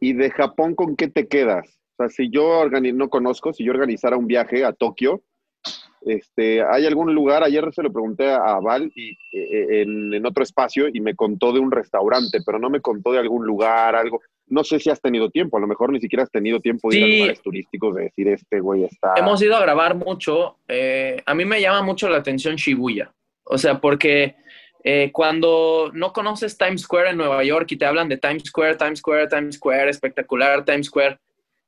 y 0.00 0.12
de 0.12 0.30
Japón, 0.30 0.76
¿con 0.76 0.94
qué 0.94 1.08
te 1.08 1.26
quedas? 1.26 1.66
O 1.94 1.96
sea, 1.96 2.08
si 2.08 2.30
yo 2.30 2.62
organi- 2.62 2.94
no 2.94 3.08
conozco, 3.08 3.52
si 3.52 3.64
yo 3.64 3.72
organizara 3.72 4.16
un 4.16 4.28
viaje 4.28 4.64
a 4.64 4.72
Tokio, 4.72 5.22
este, 6.02 6.62
¿hay 6.62 6.86
algún 6.86 7.14
lugar? 7.14 7.42
Ayer 7.42 7.72
se 7.72 7.82
lo 7.82 7.92
pregunté 7.92 8.30
a 8.30 8.58
Val 8.60 8.90
y, 8.94 9.10
eh, 9.32 9.82
en, 9.82 10.14
en 10.14 10.26
otro 10.26 10.42
espacio 10.42 10.86
y 10.92 11.00
me 11.00 11.14
contó 11.14 11.52
de 11.52 11.60
un 11.60 11.70
restaurante, 11.70 12.40
pero 12.44 12.58
no 12.58 12.70
me 12.70 12.80
contó 12.80 13.12
de 13.12 13.18
algún 13.18 13.46
lugar, 13.46 13.94
algo. 13.94 14.20
No 14.46 14.64
sé 14.64 14.78
si 14.78 14.88
has 14.88 15.00
tenido 15.00 15.28
tiempo, 15.30 15.58
a 15.58 15.60
lo 15.60 15.66
mejor 15.66 15.92
ni 15.92 16.00
siquiera 16.00 16.22
has 16.22 16.30
tenido 16.30 16.60
tiempo 16.60 16.90
de 16.90 16.98
ir 16.98 17.04
a 17.04 17.16
lugares 17.16 17.42
turísticos 17.42 17.94
de 17.94 18.02
decir, 18.04 18.28
este 18.28 18.60
güey 18.60 18.84
está... 18.84 19.14
Hemos 19.16 19.42
ido 19.42 19.56
a 19.56 19.60
grabar 19.60 19.94
mucho. 19.94 20.56
eh, 20.68 21.22
a 21.26 21.34
mí 21.34 21.44
me 21.44 21.60
llama 21.60 21.82
mucho 21.82 22.08
la 22.08 22.18
atención 22.18 22.56
Shibuya. 22.56 23.12
O 23.44 23.58
sea, 23.58 23.80
porque 23.80 24.36
eh, 24.84 25.10
cuando 25.12 25.90
no 25.92 26.12
conoces 26.12 26.56
Times 26.56 26.82
Square 26.82 27.10
en 27.10 27.16
Nueva 27.16 27.42
York 27.44 27.70
y 27.72 27.76
te 27.76 27.84
hablan 27.84 28.08
de 28.08 28.16
Times 28.18 28.44
Square, 28.44 28.76
Times 28.76 29.00
Square, 29.00 29.28
Times 29.28 29.56
Square, 29.56 29.90
espectacular 29.90 30.64
Times 30.64 30.86
Square, 30.86 31.18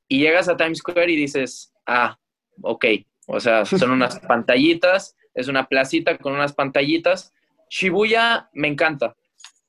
y 0.09 0.21
llegas 0.21 0.49
a 0.49 0.57
Times 0.57 0.79
Square 0.79 1.11
y 1.11 1.17
dices, 1.17 1.73
ah, 1.87 2.19
ok. 2.63 2.85
O 3.33 3.41
sea, 3.41 3.65
son 3.65 3.91
unas 3.93 4.19
pantallitas, 4.29 5.17
es 5.35 5.49
una 5.49 5.67
placita 5.67 6.19
con 6.19 6.33
unas 6.33 6.53
pantallitas. 6.53 7.33
Shibuya 7.69 8.51
me 8.53 8.69
encanta. 8.69 9.15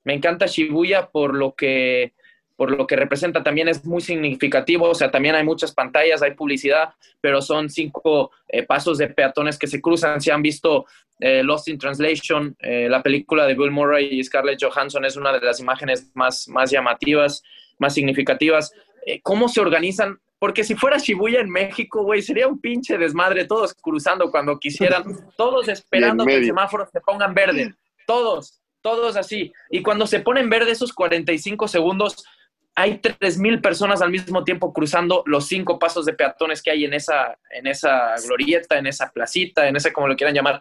Me 0.03 0.13
encanta 0.13 0.47
Shibuya 0.47 1.09
por 1.09 1.35
lo 1.35 1.53
que 1.53 2.13
por 2.61 2.77
lo 2.77 2.85
que 2.85 2.95
representa 2.95 3.41
también 3.41 3.67
es 3.69 3.83
muy 3.85 4.01
significativo, 4.01 4.87
o 4.87 4.93
sea, 4.93 5.09
también 5.09 5.33
hay 5.33 5.43
muchas 5.43 5.73
pantallas, 5.73 6.21
hay 6.21 6.35
publicidad, 6.35 6.93
pero 7.19 7.41
son 7.41 7.71
cinco 7.71 8.29
eh, 8.47 8.61
pasos 8.61 8.99
de 8.99 9.07
peatones 9.07 9.57
que 9.57 9.65
se 9.65 9.81
cruzan. 9.81 10.21
Si 10.21 10.29
han 10.29 10.43
visto 10.43 10.85
eh, 11.19 11.41
Lost 11.41 11.69
in 11.69 11.79
Translation, 11.79 12.55
eh, 12.59 12.87
la 12.87 13.01
película 13.01 13.47
de 13.47 13.55
Bill 13.55 13.71
Murray 13.71 14.09
y 14.11 14.23
Scarlett 14.23 14.61
Johansson 14.61 15.05
es 15.05 15.15
una 15.15 15.33
de 15.33 15.43
las 15.43 15.59
imágenes 15.59 16.11
más, 16.13 16.47
más 16.49 16.69
llamativas, 16.69 17.41
más 17.79 17.95
significativas. 17.95 18.71
¿Cómo 19.23 19.49
se 19.49 19.59
organizan? 19.59 20.19
Porque 20.41 20.63
si 20.63 20.73
fuera 20.73 20.97
Shibuya 20.97 21.39
en 21.39 21.51
México, 21.51 22.01
güey, 22.01 22.23
sería 22.23 22.47
un 22.47 22.59
pinche 22.59 22.97
desmadre, 22.97 23.45
todos 23.45 23.75
cruzando 23.75 24.31
cuando 24.31 24.57
quisieran, 24.57 25.03
todos 25.37 25.67
esperando 25.67 26.25
que 26.25 26.37
el 26.37 26.45
semáforo 26.47 26.89
se 26.91 26.99
pongan 26.99 27.35
verde, 27.35 27.75
todos, 28.07 28.59
todos 28.81 29.17
así. 29.17 29.53
Y 29.69 29.83
cuando 29.83 30.07
se 30.07 30.19
ponen 30.19 30.49
verde 30.49 30.71
esos 30.71 30.93
45 30.93 31.67
segundos, 31.67 32.25
hay 32.73 32.97
3.000 32.97 33.61
personas 33.61 34.01
al 34.01 34.09
mismo 34.09 34.43
tiempo 34.43 34.73
cruzando 34.73 35.21
los 35.27 35.45
cinco 35.45 35.77
pasos 35.77 36.07
de 36.07 36.13
peatones 36.13 36.63
que 36.63 36.71
hay 36.71 36.85
en 36.85 36.95
esa, 36.95 37.37
en 37.51 37.67
esa 37.67 38.15
glorieta, 38.25 38.79
en 38.79 38.87
esa 38.87 39.11
placita, 39.11 39.67
en 39.67 39.75
ese 39.75 39.93
como 39.93 40.07
lo 40.07 40.15
quieran 40.15 40.33
llamar. 40.33 40.59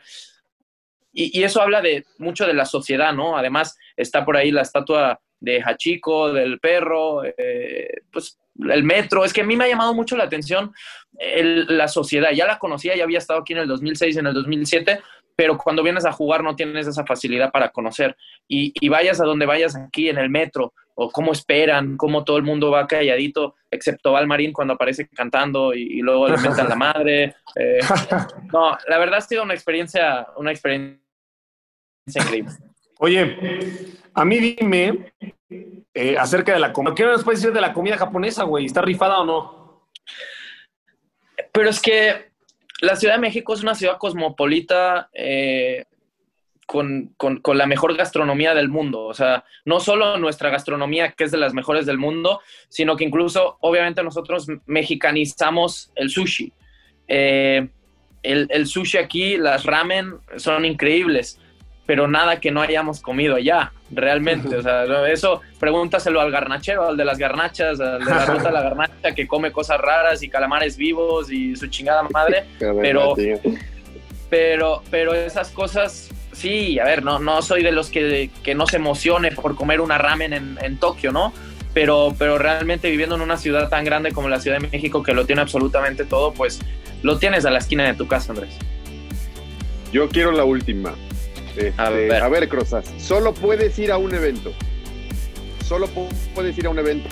Y, 1.11 1.41
y 1.41 1.43
eso 1.43 1.63
habla 1.63 1.81
de 1.81 2.05
mucho 2.19 2.47
de 2.47 2.53
la 2.53 2.67
sociedad, 2.67 3.15
¿no? 3.15 3.35
Además, 3.35 3.79
está 3.97 4.27
por 4.27 4.37
ahí 4.37 4.51
la 4.51 4.61
estatua 4.61 5.23
de 5.41 5.63
Hachiko, 5.63 6.35
del 6.35 6.61
perro, 6.61 7.25
eh, 7.25 8.03
pues 8.13 8.40
el 8.73 8.83
metro. 8.85 9.25
Es 9.25 9.33
que 9.33 9.41
a 9.43 9.45
mí 9.45 9.57
me 9.57 9.65
ha 9.65 9.69
llamado 9.69 9.95
mucho 9.95 10.17
la 10.17 10.25
atención 10.25 10.73
el- 11.19 11.67
la 11.77 11.89
sociedad. 11.89 12.31
Ya 12.33 12.47
la 12.47 12.59
conocía, 12.59 12.97
ya 12.97 13.05
había 13.05 13.19
estado 13.19 13.41
aquí 13.41 13.53
en 13.53 13.61
el 13.61 13.69
2006, 13.69 14.17
en 14.17 14.27
el 14.27 14.35
2007, 14.35 15.01
pero 15.37 15.57
cuando 15.57 15.83
vienes 15.83 16.05
a 16.05 16.13
jugar 16.13 16.43
no 16.45 16.55
tienes 16.57 16.87
esa 16.87 17.05
facilidad 17.07 17.51
para 17.51 17.71
conocer. 17.71 18.17
Y, 18.49 18.73
y 18.79 18.89
vayas 18.89 19.21
a 19.21 19.25
donde 19.25 19.47
vayas 19.47 19.75
aquí 19.77 20.09
en 20.09 20.19
el 20.19 20.29
metro, 20.31 20.73
o 20.95 21.11
cómo 21.11 21.33
esperan, 21.33 21.97
cómo 21.97 22.25
todo 22.25 22.37
el 22.37 22.43
mundo 22.43 22.71
va 22.71 22.87
calladito, 22.87 23.55
excepto 23.71 24.13
Valmarín 24.13 24.53
cuando 24.53 24.75
aparece 24.75 25.09
cantando 25.09 25.73
y, 25.73 25.81
y 25.83 26.01
luego 26.03 26.29
le 26.29 26.37
mentan 26.37 26.69
la 26.69 26.77
madre. 26.77 27.35
Eh, 27.57 27.81
no, 28.53 28.77
la 28.87 28.99
verdad 28.99 29.17
ha 29.19 29.21
sido 29.23 29.43
una 29.43 29.55
experiencia, 29.55 30.25
una 30.37 30.53
experiencia 30.53 31.01
increíble. 32.15 32.53
Oye, 32.99 33.37
a 34.15 34.25
mí 34.25 34.39
dime 34.39 35.13
eh, 35.51 36.17
acerca 36.17 36.53
de 36.53 36.61
la 36.61 36.73
comida. 36.73 36.95
¿Qué 36.95 37.05
nos 37.05 37.25
puedes 37.25 37.41
decir 37.41 37.55
de 37.55 37.61
la 37.61 37.73
comida 37.73 37.99
japonesa, 37.99 38.45
güey? 38.45 38.67
¿Está 38.67 38.83
rifada 38.83 39.21
o 39.21 39.25
no? 39.25 39.89
Pero 41.53 41.69
es 41.69 41.81
que 41.81 42.31
la 42.81 42.97
Ciudad 42.97 43.15
de 43.15 43.21
México 43.21 43.53
es 43.53 43.63
una 43.63 43.75
ciudad 43.75 43.99
cosmopolita 43.99 45.11
eh, 45.13 45.85
con, 46.67 47.13
con, 47.17 47.39
con, 47.41 47.59
la 47.59 47.67
mejor 47.67 47.97
gastronomía 47.97 48.55
del 48.55 48.69
mundo. 48.69 49.05
O 49.05 49.15
sea, 49.15 49.45
no 49.65 49.81
solo 49.81 50.19
nuestra 50.19 50.51
gastronomía, 50.51 51.13
que 51.13 51.25
es 51.25 51.33
de 51.33 51.39
las 51.39 51.53
mejores 51.53 51.85
del 51.85 51.99
mundo, 51.99 52.41
sino 52.69 52.97
que 52.97 53.05
incluso, 53.05 53.59
obviamente, 53.61 54.05
nosotros 54.05 54.47
mexicanizamos 54.67 55.91
el 55.97 56.11
sushi. 56.11 56.53
Eh, 57.09 57.69
el, 58.23 58.47
el, 58.51 58.67
sushi 58.67 58.99
aquí, 58.99 59.37
las 59.37 59.65
ramen 59.65 60.19
son 60.37 60.65
increíbles, 60.65 61.41
pero 61.91 62.07
nada 62.07 62.39
que 62.39 62.53
no 62.53 62.63
hayamos 62.63 63.01
comido 63.01 63.35
allá, 63.35 63.73
realmente. 63.91 64.55
O 64.55 64.63
sea, 64.63 64.85
eso 65.09 65.41
pregúntaselo 65.59 66.21
al 66.21 66.31
garnachero, 66.31 66.87
al 66.87 66.97
de 66.97 67.05
las 67.05 67.19
garnachas, 67.19 67.81
al 67.81 68.05
de 68.05 68.11
la 68.13 68.27
ruta 68.27 68.45
de 68.45 68.53
la 68.53 68.63
garnacha 68.63 69.13
que 69.13 69.27
come 69.27 69.51
cosas 69.51 69.81
raras 69.81 70.23
y 70.23 70.29
calamares 70.29 70.77
vivos 70.77 71.33
y 71.33 71.57
su 71.57 71.67
chingada 71.67 72.05
madre. 72.13 72.45
pero, 72.81 73.17
pero, 74.29 74.85
pero 74.89 75.15
esas 75.15 75.51
cosas, 75.51 76.11
sí, 76.31 76.79
a 76.79 76.85
ver, 76.85 77.03
no, 77.03 77.19
no 77.19 77.43
soy 77.43 77.65
de 77.65 77.73
los 77.73 77.91
que, 77.91 78.31
que 78.45 78.55
no 78.55 78.69
se 78.69 78.77
emocione 78.77 79.33
por 79.33 79.57
comer 79.57 79.81
una 79.81 79.99
ramen 79.99 80.33
en, 80.33 80.59
en 80.63 80.79
Tokio, 80.79 81.11
¿no? 81.11 81.33
Pero, 81.75 82.15
pero 82.17 82.39
realmente 82.39 82.89
viviendo 82.89 83.17
en 83.17 83.21
una 83.23 83.37
ciudad 83.37 83.69
tan 83.69 83.85
grande 83.85 84.13
como 84.13 84.29
la 84.29 84.39
Ciudad 84.39 84.61
de 84.61 84.69
México, 84.69 85.03
que 85.03 85.13
lo 85.13 85.27
tiene 85.27 85.43
absolutamente 85.43 86.05
todo, 86.05 86.33
pues 86.35 86.61
lo 87.03 87.19
tienes 87.19 87.45
a 87.47 87.51
la 87.51 87.59
esquina 87.59 87.85
de 87.85 87.95
tu 87.95 88.07
casa, 88.07 88.31
Andrés. 88.31 88.57
Yo 89.93 90.09
quiero 90.09 90.31
la 90.31 90.45
última. 90.45 90.95
Este, 91.69 91.83
a 91.83 91.91
ver, 91.91 92.23
a 92.23 92.29
ver 92.29 92.49
Crozas, 92.49 92.85
solo 92.99 93.35
puedes 93.35 93.79
ir 93.79 93.93
a 93.93 93.99
un 93.99 94.15
evento. 94.15 94.53
Solo 95.67 95.89
puedes 96.35 96.57
ir 96.57 96.67
a 96.67 96.71
un 96.71 96.79
evento. 96.79 97.09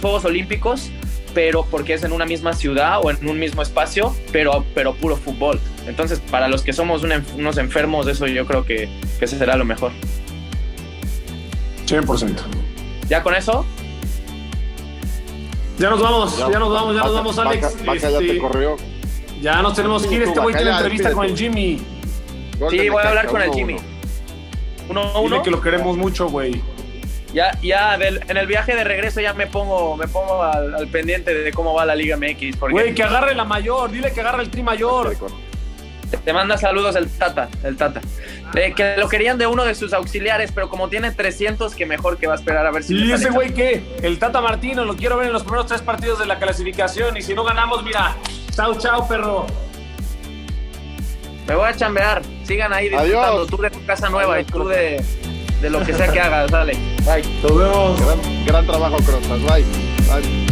Juegos 0.00 0.24
Olímpicos, 0.24 0.90
pero 1.34 1.64
porque 1.70 1.94
es 1.94 2.02
en 2.02 2.12
una 2.12 2.24
misma 2.24 2.54
ciudad 2.54 3.00
o 3.02 3.10
en 3.10 3.28
un 3.28 3.38
mismo 3.38 3.62
espacio, 3.62 4.14
pero, 4.32 4.64
pero 4.74 4.94
puro 4.94 5.16
fútbol. 5.16 5.60
Entonces, 5.86 6.20
para 6.30 6.48
los 6.48 6.62
que 6.62 6.72
somos 6.72 7.02
un, 7.02 7.12
unos 7.36 7.58
enfermos, 7.58 8.06
eso 8.06 8.26
yo 8.26 8.46
creo 8.46 8.64
que, 8.64 8.88
que 9.18 9.24
ese 9.24 9.38
será 9.38 9.56
lo 9.56 9.64
mejor. 9.64 9.92
100%. 11.86 12.36
¿Ya 13.08 13.22
con 13.22 13.34
eso? 13.34 13.66
Ya 15.78 15.90
nos 15.90 16.00
vamos, 16.00 16.38
ya, 16.38 16.50
ya 16.50 16.58
nos 16.58 16.72
vamos, 16.72 16.94
ya 16.94 17.02
nos 17.02 17.14
vamos, 17.14 17.38
Alex. 17.38 17.66
Este, 17.66 18.12
ya 18.12 18.18
te 18.18 18.38
corrió. 18.38 18.76
Ya 19.40 19.60
nos 19.60 19.74
tenemos 19.74 20.06
que 20.06 20.14
ir. 20.14 20.22
Este 20.22 20.40
güey 20.40 20.54
tiene 20.54 20.70
entrevista 20.70 21.12
con 21.12 21.26
el 21.26 21.36
Jimmy. 21.36 21.82
Sí, 22.70 22.88
voy 22.88 23.02
a 23.02 23.08
hablar 23.08 23.26
con 23.26 23.42
el 23.42 23.52
Jimmy. 23.52 23.76
Uno 24.88 25.00
a 25.02 25.20
uno. 25.20 25.30
Dile 25.30 25.42
que 25.42 25.50
lo 25.50 25.60
queremos 25.60 25.96
mucho, 25.96 26.28
güey. 26.28 26.60
Ya, 27.32 27.58
ya 27.62 27.96
del, 27.96 28.20
en 28.28 28.36
el 28.36 28.46
viaje 28.46 28.74
de 28.76 28.84
regreso 28.84 29.20
ya 29.20 29.32
me 29.32 29.46
pongo, 29.46 29.96
me 29.96 30.06
pongo 30.06 30.42
al, 30.42 30.74
al 30.74 30.88
pendiente 30.88 31.32
de 31.32 31.52
cómo 31.52 31.72
va 31.72 31.86
la 31.86 31.94
Liga 31.94 32.16
MX. 32.16 32.56
Porque... 32.58 32.74
Güey, 32.74 32.94
que 32.94 33.02
agarre 33.02 33.34
la 33.34 33.44
mayor, 33.44 33.90
dile 33.90 34.12
que 34.12 34.20
agarre 34.20 34.42
el 34.42 34.50
tri 34.50 34.62
mayor. 34.62 35.16
Te 36.24 36.32
manda 36.32 36.58
saludos 36.58 36.94
el 36.96 37.08
Tata, 37.10 37.48
el 37.64 37.76
Tata. 37.76 38.00
Eh, 38.54 38.74
que 38.76 38.96
lo 38.98 39.08
querían 39.08 39.38
de 39.38 39.46
uno 39.46 39.64
de 39.64 39.74
sus 39.74 39.94
auxiliares, 39.94 40.52
pero 40.52 40.68
como 40.68 40.88
tiene 40.88 41.10
300, 41.10 41.74
que 41.74 41.86
mejor 41.86 42.18
que 42.18 42.26
va 42.26 42.34
a 42.34 42.36
esperar 42.36 42.66
a 42.66 42.70
ver 42.70 42.82
si... 42.82 42.94
¿Y 42.94 43.12
ese 43.12 43.30
güey 43.30 43.54
qué? 43.54 43.82
El 44.02 44.18
Tata 44.18 44.42
Martino, 44.42 44.84
lo 44.84 44.94
quiero 44.94 45.16
ver 45.16 45.28
en 45.28 45.32
los 45.32 45.42
primeros 45.42 45.66
tres 45.66 45.80
partidos 45.80 46.18
de 46.18 46.26
la 46.26 46.38
clasificación. 46.38 47.16
Y 47.16 47.22
si 47.22 47.34
no 47.34 47.44
ganamos, 47.44 47.82
mira, 47.82 48.14
chao, 48.54 48.74
chao, 48.78 49.08
perro. 49.08 49.46
Me 51.46 51.54
voy 51.54 51.68
a 51.68 51.74
chambear. 51.76 52.22
Sigan 52.44 52.72
ahí 52.72 52.88
disfrutando. 52.88 53.26
Adiós. 53.38 53.46
Tú 53.48 53.56
de 53.58 53.70
tu 53.70 53.84
casa 53.84 54.08
nueva 54.08 54.40
y 54.40 54.44
tú 54.44 54.66
de, 54.66 55.02
de 55.60 55.70
lo 55.70 55.80
que 55.84 55.92
sea 55.92 56.10
que 56.10 56.20
hagas. 56.20 56.50
Dale. 56.50 56.74
Bye. 57.04 57.24
Nos 57.42 57.58
vemos. 57.58 58.00
Gran, 58.00 58.44
gran 58.46 58.66
trabajo, 58.66 58.96
Crozas. 58.98 59.42
Bye. 59.42 59.64
Bye. 60.08 60.51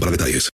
para 0.00 0.12
detalles. 0.12 0.46